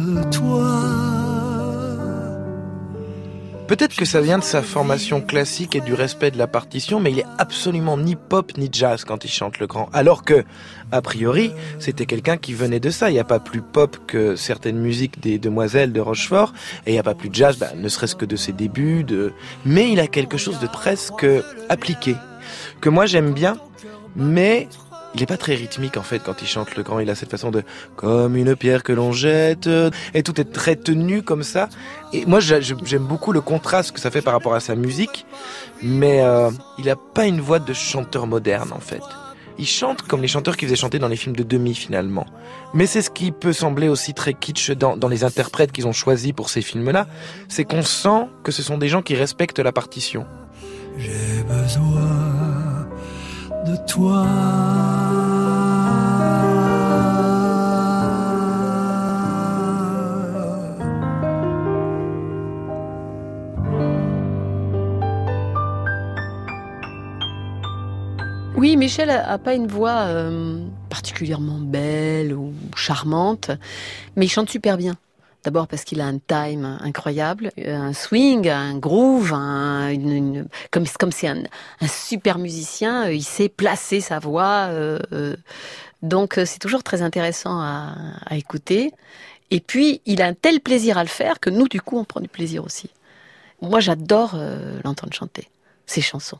Peut-être 3.68 3.95
que 3.95 4.05
ça 4.05 4.22
vient 4.22 4.38
de 4.38 4.43
sa 4.43 4.61
formation 4.61 5.22
classique 5.22 5.76
et 5.76 5.82
du 5.82 5.93
respect 5.93 6.32
de 6.32 6.38
la 6.38 6.47
partition, 6.47 6.99
mais 6.99 7.11
il 7.11 7.20
est 7.20 7.26
absolument 7.38 7.97
ni 7.97 8.16
pop 8.16 8.51
ni 8.57 8.70
jazz 8.72 9.05
quand 9.05 9.24
il 9.26 9.30
chante 9.30 9.59
le 9.59 9.68
grand. 9.68 9.89
Alors 9.93 10.24
que, 10.24 10.43
a 10.91 11.01
priori, 11.01 11.51
c'était 11.80 12.05
quelqu'un 12.05 12.38
qui 12.38 12.53
venait 12.53 12.80
de 12.80 12.89
ça. 12.89 13.09
Il 13.09 13.14
n'y 13.14 13.20
a 13.20 13.24
pas 13.24 13.39
plus 13.39 13.61
pop 13.61 13.97
que 14.05 14.36
certaines 14.36 14.80
musiques 14.80 15.22
des 15.22 15.39
demoiselles 15.39 15.93
de 15.93 16.01
Rochefort, 16.01 16.53
et 16.86 16.91
il 16.91 16.93
n'y 16.93 16.99
a 16.99 17.03
pas 17.03 17.16
plus 17.16 17.30
jazz, 17.32 17.57
bah, 17.57 17.72
ne 17.76 17.88
serait-ce 17.89 18.16
que 18.16 18.26
de 18.26 18.36
ses 18.36 18.51
débuts, 18.51 19.03
de... 19.03 19.34
mais 19.66 19.91
il 19.91 19.99
a 19.99 20.07
quelque 20.07 20.38
chose 20.38 20.59
de 20.59 20.68
presque 20.68 21.26
appliqué, 21.70 22.16
que 22.82 22.89
moi 22.89 23.05
j'aime 23.05 23.34
bien, 23.34 23.57
mais 24.16 24.68
il 25.16 25.22
est 25.22 25.28
pas 25.28 25.38
très 25.38 25.55
rythmique 25.55 25.97
en 25.97 26.01
fait 26.03 26.20
quand 26.20 26.41
il 26.41 26.47
chante 26.47 26.76
le 26.76 26.84
grand. 26.84 26.99
Il 26.99 27.09
a 27.09 27.16
cette 27.16 27.30
façon 27.30 27.51
de 27.51 27.64
comme 27.95 28.36
une 28.36 28.55
pierre 28.55 28.84
que 28.84 28.93
l'on 28.93 29.11
jette 29.11 29.70
et 30.14 30.24
tout 30.24 30.39
est 30.39 30.51
très 30.51 30.76
tenu 30.76 31.22
comme 31.22 31.43
ça. 31.43 31.70
Et 32.14 32.26
moi 32.26 32.39
j'aime 32.39 33.03
beaucoup 33.03 33.32
le 33.32 33.41
contraste 33.41 33.91
que 33.91 33.99
ça 33.99 34.11
fait 34.11 34.22
par 34.22 34.34
rapport 34.34 34.53
à 34.53 34.59
sa 34.59 34.76
musique, 34.76 35.26
mais 35.82 36.22
euh, 36.22 36.49
il 36.80 36.89
a 36.89 36.95
pas 36.95 37.26
une 37.26 37.41
voix 37.41 37.59
de 37.59 37.74
chanteur 37.74 38.28
moderne 38.28 38.72
en 38.72 38.80
fait. 38.80 39.01
Il 39.59 39.68
chante 39.68 40.01
comme 40.01 40.22
les 40.22 40.28
chanteurs 40.28 40.57
qui 40.57 40.66
faisaient 40.66 40.76
chanter 40.76 40.97
dans 40.97 41.07
les 41.07 41.16
films 41.16 41.36
de 41.36 41.43
demi 41.43 41.76
finalement. 41.76 42.26
Mais 42.74 42.88
c'est 42.88 43.03
ce 43.03 43.11
qui 43.11 43.32
peut 43.32 43.53
sembler 43.53 43.88
aussi 43.88 44.16
très 44.16 44.34
kitsch 44.34 44.72
dans, 44.72 44.97
dans 44.97 45.07
les 45.07 45.24
interprètes 45.24 45.72
qu'ils 45.72 45.86
ont 45.86 45.93
choisis 45.93 46.32
pour 46.32 46.49
ces 46.49 46.61
films-là, 46.61 47.05
c'est 47.49 47.64
qu'on 47.64 47.84
sent 47.84 48.28
que 48.43 48.51
ce 48.51 48.64
sont 48.64 48.80
des 48.80 48.89
gens 48.89 49.03
qui 49.03 49.16
respectent 49.16 49.59
la 49.59 49.72
partition. 49.72 50.26
J'ai 50.97 51.43
besoin 51.43 52.62
oui, 68.55 68.78
Michel 68.78 69.09
a, 69.09 69.38
pas 69.38 69.53
une 69.53 69.68
voix 69.68 70.07
euh, 70.07 70.64
particulièrement 70.89 71.59
belle 71.59 72.34
ou 72.34 72.53
charmante, 72.76 73.51
mais 74.16 74.26
il 74.26 74.30
chante 74.30 74.49
super 74.49 74.78
bien. 74.78 74.95
D'abord 75.43 75.67
parce 75.67 75.83
qu'il 75.83 75.99
a 75.99 76.05
un 76.05 76.19
time 76.19 76.77
incroyable, 76.81 77.51
un 77.57 77.91
swing, 77.91 78.47
un 78.47 78.77
groove, 78.77 79.31
comme 80.71 81.11
c'est 81.11 81.27
un, 81.27 81.43
super 81.85 82.37
musicien, 82.37 83.09
il 83.09 83.23
sait 83.23 83.49
placer 83.49 83.99
sa 83.99 84.19
voix. 84.19 84.67
Euh, 84.69 84.99
euh 85.11 85.35
donc 86.01 86.33
c'est 86.45 86.59
toujours 86.59 86.83
très 86.83 87.01
intéressant 87.01 87.61
à, 87.61 87.95
écouter. 88.31 88.91
Et 89.51 89.61
puis 89.61 90.01
il 90.05 90.21
a 90.21 90.25
un 90.25 90.33
tel 90.33 90.59
plaisir 90.59 90.97
à 90.97 91.03
le 91.03 91.09
faire 91.09 91.39
que 91.39 91.49
nous 91.49 91.67
du 91.67 91.81
coup 91.81 91.97
on 91.97 92.03
prend 92.03 92.19
du 92.19 92.27
plaisir 92.27 92.63
aussi. 92.65 92.89
Moi 93.61 93.79
j'adore 93.79 94.33
euh, 94.35 94.79
l'entendre 94.83 95.13
chanter 95.13 95.49
ses 95.85 96.01
chansons. 96.01 96.39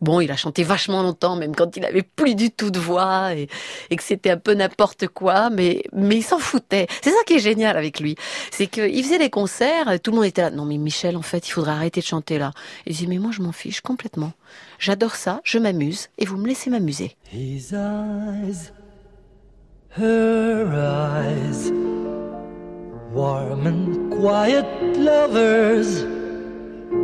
Bon, 0.00 0.20
il 0.20 0.30
a 0.30 0.36
chanté 0.36 0.64
vachement 0.64 1.02
longtemps, 1.02 1.36
même 1.36 1.54
quand 1.54 1.76
il 1.76 1.84
avait 1.84 2.02
plus 2.02 2.34
du 2.34 2.50
tout 2.50 2.70
de 2.70 2.78
voix 2.78 3.32
et, 3.34 3.46
que 3.96 4.02
c'était 4.02 4.30
un 4.30 4.36
peu 4.36 4.52
n'importe 4.52 5.08
quoi, 5.08 5.50
mais, 5.50 5.84
mais 5.92 6.16
il 6.16 6.22
s'en 6.22 6.38
foutait. 6.38 6.88
C'est 7.02 7.10
ça 7.10 7.22
qui 7.26 7.34
est 7.34 7.38
génial 7.38 7.76
avec 7.76 8.00
lui. 8.00 8.16
C'est 8.50 8.66
qu'il 8.66 9.02
faisait 9.02 9.18
des 9.18 9.30
concerts, 9.30 9.98
tout 10.02 10.10
le 10.10 10.16
monde 10.16 10.26
était 10.26 10.42
là. 10.42 10.50
Non, 10.50 10.64
mais 10.64 10.78
Michel, 10.78 11.16
en 11.16 11.22
fait, 11.22 11.48
il 11.48 11.52
faudrait 11.52 11.72
arrêter 11.72 12.00
de 12.00 12.06
chanter 12.06 12.38
là. 12.38 12.50
Il 12.86 12.94
dit, 12.94 13.06
mais 13.06 13.18
moi, 13.18 13.30
je 13.32 13.40
m'en 13.40 13.52
fiche 13.52 13.80
complètement. 13.80 14.32
J'adore 14.78 15.14
ça, 15.14 15.40
je 15.44 15.58
m'amuse 15.58 16.08
et 16.18 16.26
vous 16.26 16.36
me 16.36 16.48
laissez 16.48 16.70
m'amuser. 16.70 17.16
His 17.32 17.72
eyes, 17.72 18.72
her 19.96 20.66
eyes, 20.74 21.72
warm 23.14 23.66
and 23.66 24.10
quiet 24.10 24.66
lovers, 24.98 26.04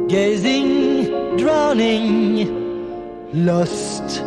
gazing, 0.09 1.37
drowning 1.39 2.70
lost 3.35 4.25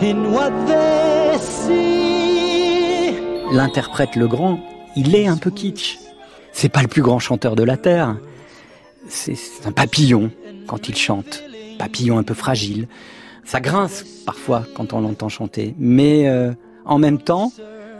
in 0.00 0.32
what 0.32 0.50
they 0.66 1.38
see. 1.38 3.14
L'interprète 3.52 4.16
le 4.16 4.28
grand, 4.28 4.60
il 4.96 5.14
est 5.14 5.26
un 5.26 5.36
peu 5.36 5.50
kitsch. 5.50 5.98
C'est 6.52 6.68
pas 6.68 6.82
le 6.82 6.88
plus 6.88 7.02
grand 7.02 7.18
chanteur 7.18 7.56
de 7.56 7.62
la 7.62 7.76
terre. 7.76 8.16
C'est 9.08 9.36
un 9.64 9.72
papillon 9.72 10.30
quand 10.66 10.88
il 10.88 10.96
chante. 10.96 11.42
Papillon 11.78 12.18
un 12.18 12.22
peu 12.22 12.34
fragile. 12.34 12.88
Ça 13.44 13.60
grince 13.60 14.04
parfois 14.24 14.64
quand 14.74 14.92
on 14.92 15.00
l'entend 15.00 15.28
chanter. 15.28 15.74
Mais 15.78 16.28
euh, 16.28 16.52
en 16.84 16.98
même 16.98 17.18
temps, 17.18 17.52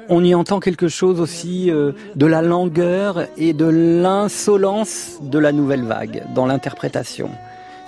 on 0.09 0.22
y 0.22 0.34
entend 0.34 0.61
quelque 0.61 0.88
chose 0.88 1.20
aussi 1.20 1.70
euh, 1.70 1.92
de 2.14 2.26
la 2.26 2.42
langueur 2.42 3.26
et 3.36 3.53
de 3.53 3.66
l'insolence 3.66 5.18
de 5.22 5.38
la 5.38 5.53
nouvelle 5.53 5.84
vague 5.84 6.24
dans 6.34 6.46
l'interprétation 6.46 7.30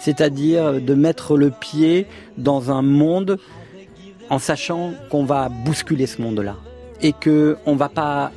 c'est-à-dire 0.04 0.82
de 0.82 0.94
mettre 0.94 1.34
le 1.38 1.50
pied 1.50 2.06
dans 2.36 2.70
un 2.70 2.82
monde 2.82 3.38
en 4.28 4.38
sachant 4.38 4.92
qu'on 5.10 5.24
va 5.24 5.48
bousculer 5.48 6.06
ce 6.06 6.20
monde-là 6.20 6.56
et 7.00 7.14
que 7.14 7.56
on 7.64 7.74
va 7.74 7.88
pas 7.88 8.30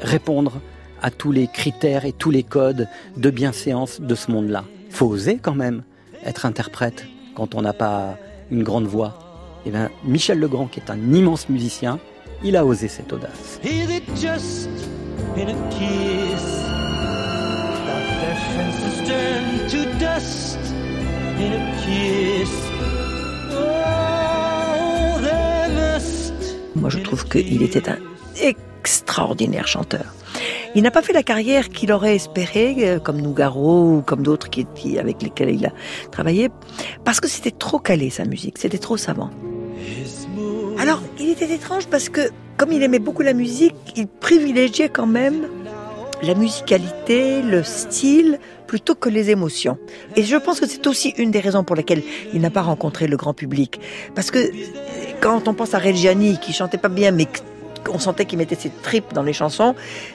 répondre 0.00 0.62
à 1.02 1.10
tous 1.10 1.30
les 1.30 1.46
critères 1.46 2.06
et 2.06 2.12
tous 2.12 2.30
les 2.30 2.42
codes 2.42 2.88
de 3.18 3.28
bienséance 3.28 4.00
de 4.00 4.14
ce 4.14 4.30
monde-là. 4.30 4.64
Faut 4.88 5.08
oser 5.08 5.36
quand 5.36 5.54
même 5.54 5.82
être 6.24 6.46
interprète 6.46 7.04
quand 7.34 7.54
on 7.54 7.60
n'a 7.60 7.74
pas 7.74 8.16
une 8.50 8.62
grande 8.62 8.86
voix. 8.86 9.18
Et 9.66 9.68
eh 9.68 9.70
bien, 9.72 9.90
Michel 10.04 10.38
Legrand, 10.40 10.68
qui 10.68 10.80
est 10.80 10.90
un 10.90 11.12
immense 11.12 11.50
musicien, 11.50 11.98
il 12.42 12.56
a 12.56 12.64
osé 12.64 12.88
cette 12.88 13.12
audace. 13.12 13.60
Moi, 26.76 26.88
je 26.88 26.98
trouve 26.98 27.28
qu'il 27.28 27.62
était 27.62 27.88
un 27.88 27.98
extraordinaire 28.40 29.68
chanteur. 29.68 30.14
Il 30.74 30.82
n'a 30.82 30.90
pas 30.90 31.02
fait 31.02 31.12
la 31.12 31.22
carrière 31.22 31.68
qu'il 31.68 31.92
aurait 31.92 32.14
espéré, 32.14 32.76
euh, 32.78 32.98
comme 33.00 33.20
Nougaro 33.20 33.96
ou 33.96 34.02
comme 34.02 34.22
d'autres 34.22 34.48
qui, 34.48 34.98
avec 34.98 35.20
lesquels 35.20 35.50
il 35.50 35.66
a 35.66 35.72
travaillé, 36.12 36.48
parce 37.04 37.20
que 37.20 37.28
c'était 37.28 37.50
trop 37.50 37.80
calé 37.80 38.08
sa 38.08 38.24
musique, 38.24 38.56
c'était 38.56 38.78
trop 38.78 38.96
savant. 38.96 39.30
Alors, 40.78 41.02
il 41.18 41.30
était 41.30 41.52
étrange 41.52 41.86
parce 41.88 42.08
que, 42.08 42.30
comme 42.56 42.72
il 42.72 42.82
aimait 42.82 43.00
beaucoup 43.00 43.22
la 43.22 43.34
musique, 43.34 43.74
il 43.96 44.06
privilégiait 44.06 44.88
quand 44.88 45.06
même 45.06 45.48
la 46.22 46.34
musicalité, 46.34 47.42
le 47.42 47.62
style, 47.62 48.38
plutôt 48.66 48.94
que 48.94 49.08
les 49.08 49.30
émotions. 49.30 49.78
Et 50.16 50.22
je 50.22 50.36
pense 50.36 50.60
que 50.60 50.66
c'est 50.66 50.86
aussi 50.86 51.14
une 51.18 51.30
des 51.30 51.40
raisons 51.40 51.64
pour 51.64 51.76
lesquelles 51.76 52.02
il 52.32 52.40
n'a 52.40 52.50
pas 52.50 52.62
rencontré 52.62 53.06
le 53.06 53.16
grand 53.16 53.34
public. 53.34 53.80
Parce 54.14 54.30
que 54.30 54.38
quand 55.20 55.48
on 55.48 55.54
pense 55.54 55.74
à 55.74 55.78
Reggiani, 55.78 56.38
qui 56.38 56.52
chantait 56.52 56.78
pas 56.78 56.88
bien, 56.88 57.10
mais 57.10 57.26
on 57.88 57.98
sentait 57.98 58.26
qu'il 58.26 58.38
mettait 58.38 58.54
ses 58.54 58.70
tripes 58.70 59.12
dans 59.12 59.22
les 59.22 59.32
chansons, 59.32 59.74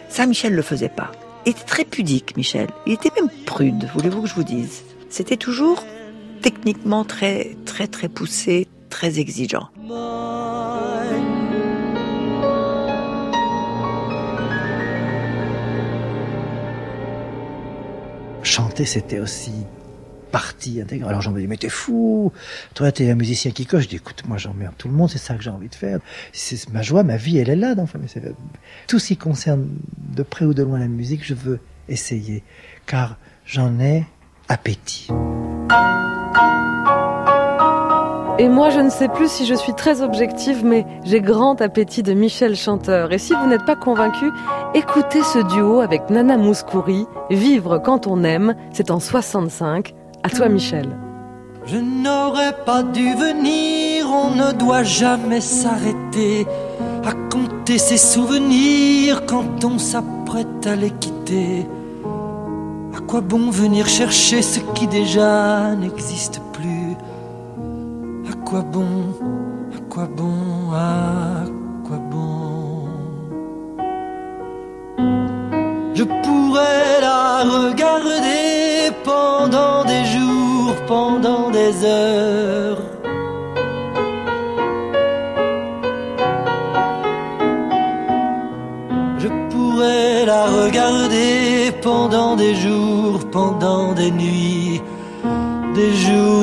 ça, 0.10 0.26
Michel 0.26 0.54
le 0.54 0.62
faisait 0.62 0.90
pas. 0.90 1.12
Il 1.46 1.52
était 1.52 1.64
très 1.64 1.86
pudique, 1.86 2.38
Michel. 2.38 2.68
Il 2.86 2.94
était 2.94 3.12
même 3.16 3.30
prude, 3.46 3.88
voulez-vous 3.94 4.24
que 4.24 4.28
je 4.28 4.36
vous 4.36 4.44
dise. 4.44 4.84
C'était 5.10 5.38
toujours 5.38 5.84
techniquement 6.42 7.04
très, 7.04 7.56
très, 7.66 7.88
très 7.88 8.08
poussé, 8.08 8.68
très 8.90 9.20
exigeant. 9.20 9.70
Chanter, 18.46 18.86
c'était 18.86 19.20
aussi 19.20 19.52
partie 20.32 20.82
intégrale. 20.82 21.10
Alors 21.10 21.22
j'en 21.22 21.32
me 21.32 21.40
dis, 21.40 21.48
mais 21.48 21.58
t'es 21.58 21.70
fou 21.70 22.32
Toi, 22.74 22.92
t'es 22.92 23.10
un 23.10 23.16
musicien 23.16 23.52
qui 23.52 23.66
coche. 23.66 23.84
Je 23.84 23.90
dis, 23.90 23.96
écoute, 23.96 24.24
moi 24.28 24.38
j'emmerde 24.38 24.74
tout 24.78 24.88
le 24.88 24.94
monde, 24.94 25.10
c'est 25.10 25.18
ça 25.18 25.36
que 25.36 25.44
j'ai 25.44 25.50
envie 25.50 25.70
de 25.70 25.76
faire. 25.76 26.00
C'est 26.34 26.70
ma 26.72 26.82
joie, 26.82 27.04
ma 27.04 27.18
vie, 27.18 27.38
elle 27.38 27.50
est 27.50 27.56
là. 27.56 27.74
Enfin, 27.78 28.00
mais 28.02 28.08
tout 28.88 29.00
ce 29.00 29.08
qui 29.08 29.18
concerne 29.18 29.68
de 29.98 30.24
près 30.24 30.46
ou 30.46 30.54
de 30.54 30.64
loin 30.64 30.80
la 30.80 30.88
musique, 30.88 31.26
je 31.26 31.34
veux 31.34 31.60
essayer, 31.88 32.44
car 32.86 33.18
j'en 33.46 33.80
ai 33.80 34.06
appétit. 34.50 35.08
Et 38.38 38.50
moi, 38.50 38.70
je 38.70 38.82
ne 38.82 38.90
sais 38.90 39.08
plus 39.08 39.32
si 39.32 39.46
je 39.46 39.54
suis 39.54 39.74
très 39.74 40.02
objective, 40.02 40.66
mais 40.66 40.86
j'ai 41.06 41.22
grand 41.22 41.62
appétit 41.62 42.04
de 42.04 42.14
Michel 42.14 42.58
Chanteur. 42.58 43.14
Et 43.14 43.18
si 43.18 43.34
vous 43.34 43.48
n'êtes 43.48 43.64
pas 43.64 43.78
convaincu, 43.78 44.30
écoutez 44.74 45.24
ce 45.24 45.40
duo 45.54 45.80
avec 45.80 46.10
Nana 46.10 46.36
Mouskouri, 46.36 47.08
Vivre 47.30 47.80
quand 47.80 48.08
on 48.08 48.26
aime, 48.26 48.56
c'est 48.74 48.92
en 48.92 49.00
65. 49.00 49.94
À 50.24 50.30
toi, 50.30 50.50
Michel. 50.50 50.98
Je 51.66 51.78
n'aurais 51.78 52.54
pas 52.66 52.84
dû 52.84 53.14
venir, 53.14 54.06
on 54.08 54.36
ne 54.36 54.52
doit 54.52 54.84
jamais 54.84 55.42
s'arrêter 55.42 56.46
à 57.06 57.14
compter 57.32 57.78
ses 57.78 57.98
souvenirs 57.98 59.26
quand 59.26 59.64
on 59.64 59.80
s'apprête 59.80 60.68
à 60.68 60.76
les 60.76 60.92
quitter. 60.92 61.66
À 62.96 63.00
quoi 63.00 63.22
bon 63.22 63.50
venir 63.50 63.88
chercher 63.88 64.42
ce 64.42 64.60
qui 64.74 64.88
déjà 64.88 65.74
n'existe 65.76 66.42
plus? 66.52 66.75
Quoi 68.46 68.62
bon, 68.62 68.86
à 69.76 69.80
quoi 69.90 70.08
bon, 70.16 70.72
à 70.74 71.44
quoi 71.86 71.98
bon 72.12 72.88
Je 75.96 76.04
pourrais 76.04 77.02
la 77.02 77.44
regarder 77.44 78.92
pendant 79.04 79.84
des 79.86 80.06
jours, 80.14 80.76
pendant 80.88 81.50
des 81.50 81.74
heures. 81.84 82.82
Je 89.18 89.30
pourrais 89.50 90.26
la 90.26 90.46
regarder 90.46 91.72
pendant 91.82 92.36
des 92.36 92.54
jours, 92.54 93.20
pendant 93.32 93.94
des 93.94 94.12
nuits, 94.12 94.82
des 95.74 95.94
jours, 95.94 96.35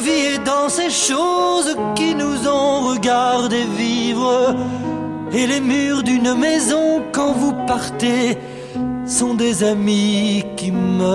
Vie 0.00 0.34
est 0.34 0.44
dans 0.44 0.68
ces 0.68 0.90
choses 0.90 1.76
qui 1.94 2.14
nous 2.14 2.48
ont 2.48 2.88
regardé 2.92 3.64
vivre. 3.76 4.54
Et 5.32 5.46
les 5.46 5.60
murs 5.60 6.02
d'une 6.02 6.34
maison, 6.34 7.02
quand 7.12 7.32
vous 7.32 7.52
partez, 7.66 8.38
sont 9.06 9.34
des 9.34 9.62
amis 9.62 10.44
qui 10.56 10.70
meurent. 10.72 11.12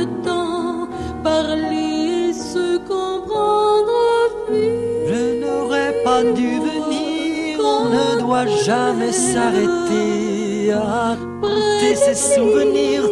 Le 0.00 0.06
temps 0.22 0.88
parler, 1.22 2.32
se 2.32 2.78
comprendre, 2.78 3.92
Je 5.10 5.22
n'aurais 5.40 5.94
pas 6.04 6.22
dû 6.22 6.58
venir, 6.70 7.58
on 7.60 7.84
ne 7.96 8.20
doit 8.20 8.46
jamais 8.64 9.12
s'arrêter 9.12 10.72
à 10.72 11.16
compter 11.42 11.94
ses 11.94 12.14
souvenirs. 12.14 13.04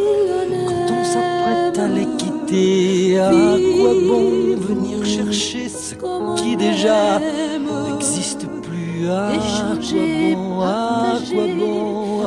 Quand 0.65 0.93
on 0.99 1.03
s'apprête 1.13 1.77
à 1.85 1.87
les 1.87 2.07
quitter. 2.17 3.19
À 3.19 3.29
quoi 3.29 3.93
bon 4.09 4.55
venir 4.57 5.05
chercher 5.05 5.69
ce 5.69 5.93
qui 6.41 6.57
déjà 6.57 7.19
n'existe 7.19 8.47
plus? 8.63 9.07
À 9.09 9.33
quoi 9.37 10.15
bon, 10.35 10.61
à 10.61 11.19
quoi 11.29 11.45
bon, 11.59 12.23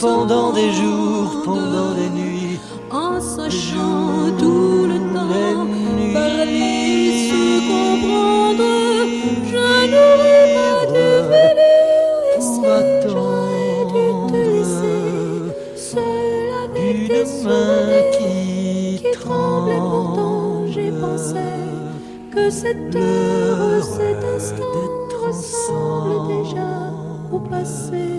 pendant 0.00 0.52
des 0.52 0.72
jours, 0.72 1.42
pendant 1.44 1.94
des 1.94 2.10
nuits, 2.10 2.60
en 2.90 3.20
sachant 3.20 4.30
tout 4.38 4.86
le 4.86 4.98
temps 5.12 5.66
parler, 6.12 7.28
se 7.28 7.44
comprendre. 7.68 8.70
Je 9.50 9.66
n'aurais 9.92 10.46
pas 10.56 10.86
dû 10.92 11.08
venir 11.32 11.74
ici, 12.38 12.60
j'aurais 13.06 13.84
dû 13.92 14.06
te 14.32 14.36
laisser 14.36 15.00
seul 15.76 16.48
avec 16.64 17.08
tes 17.08 17.26
mains 17.44 18.04
qui, 18.12 19.02
qui 19.02 19.10
tremblent. 19.12 19.78
Pourtant, 19.78 20.66
j'ai 20.68 20.90
pensé 20.90 21.46
que 22.32 22.50
cette 22.50 22.94
heure, 22.96 23.82
cet 23.82 24.24
instant 24.36 25.26
ressemble 25.26 26.28
déjà 26.28 26.72
au 27.32 27.38
passé. 27.38 28.13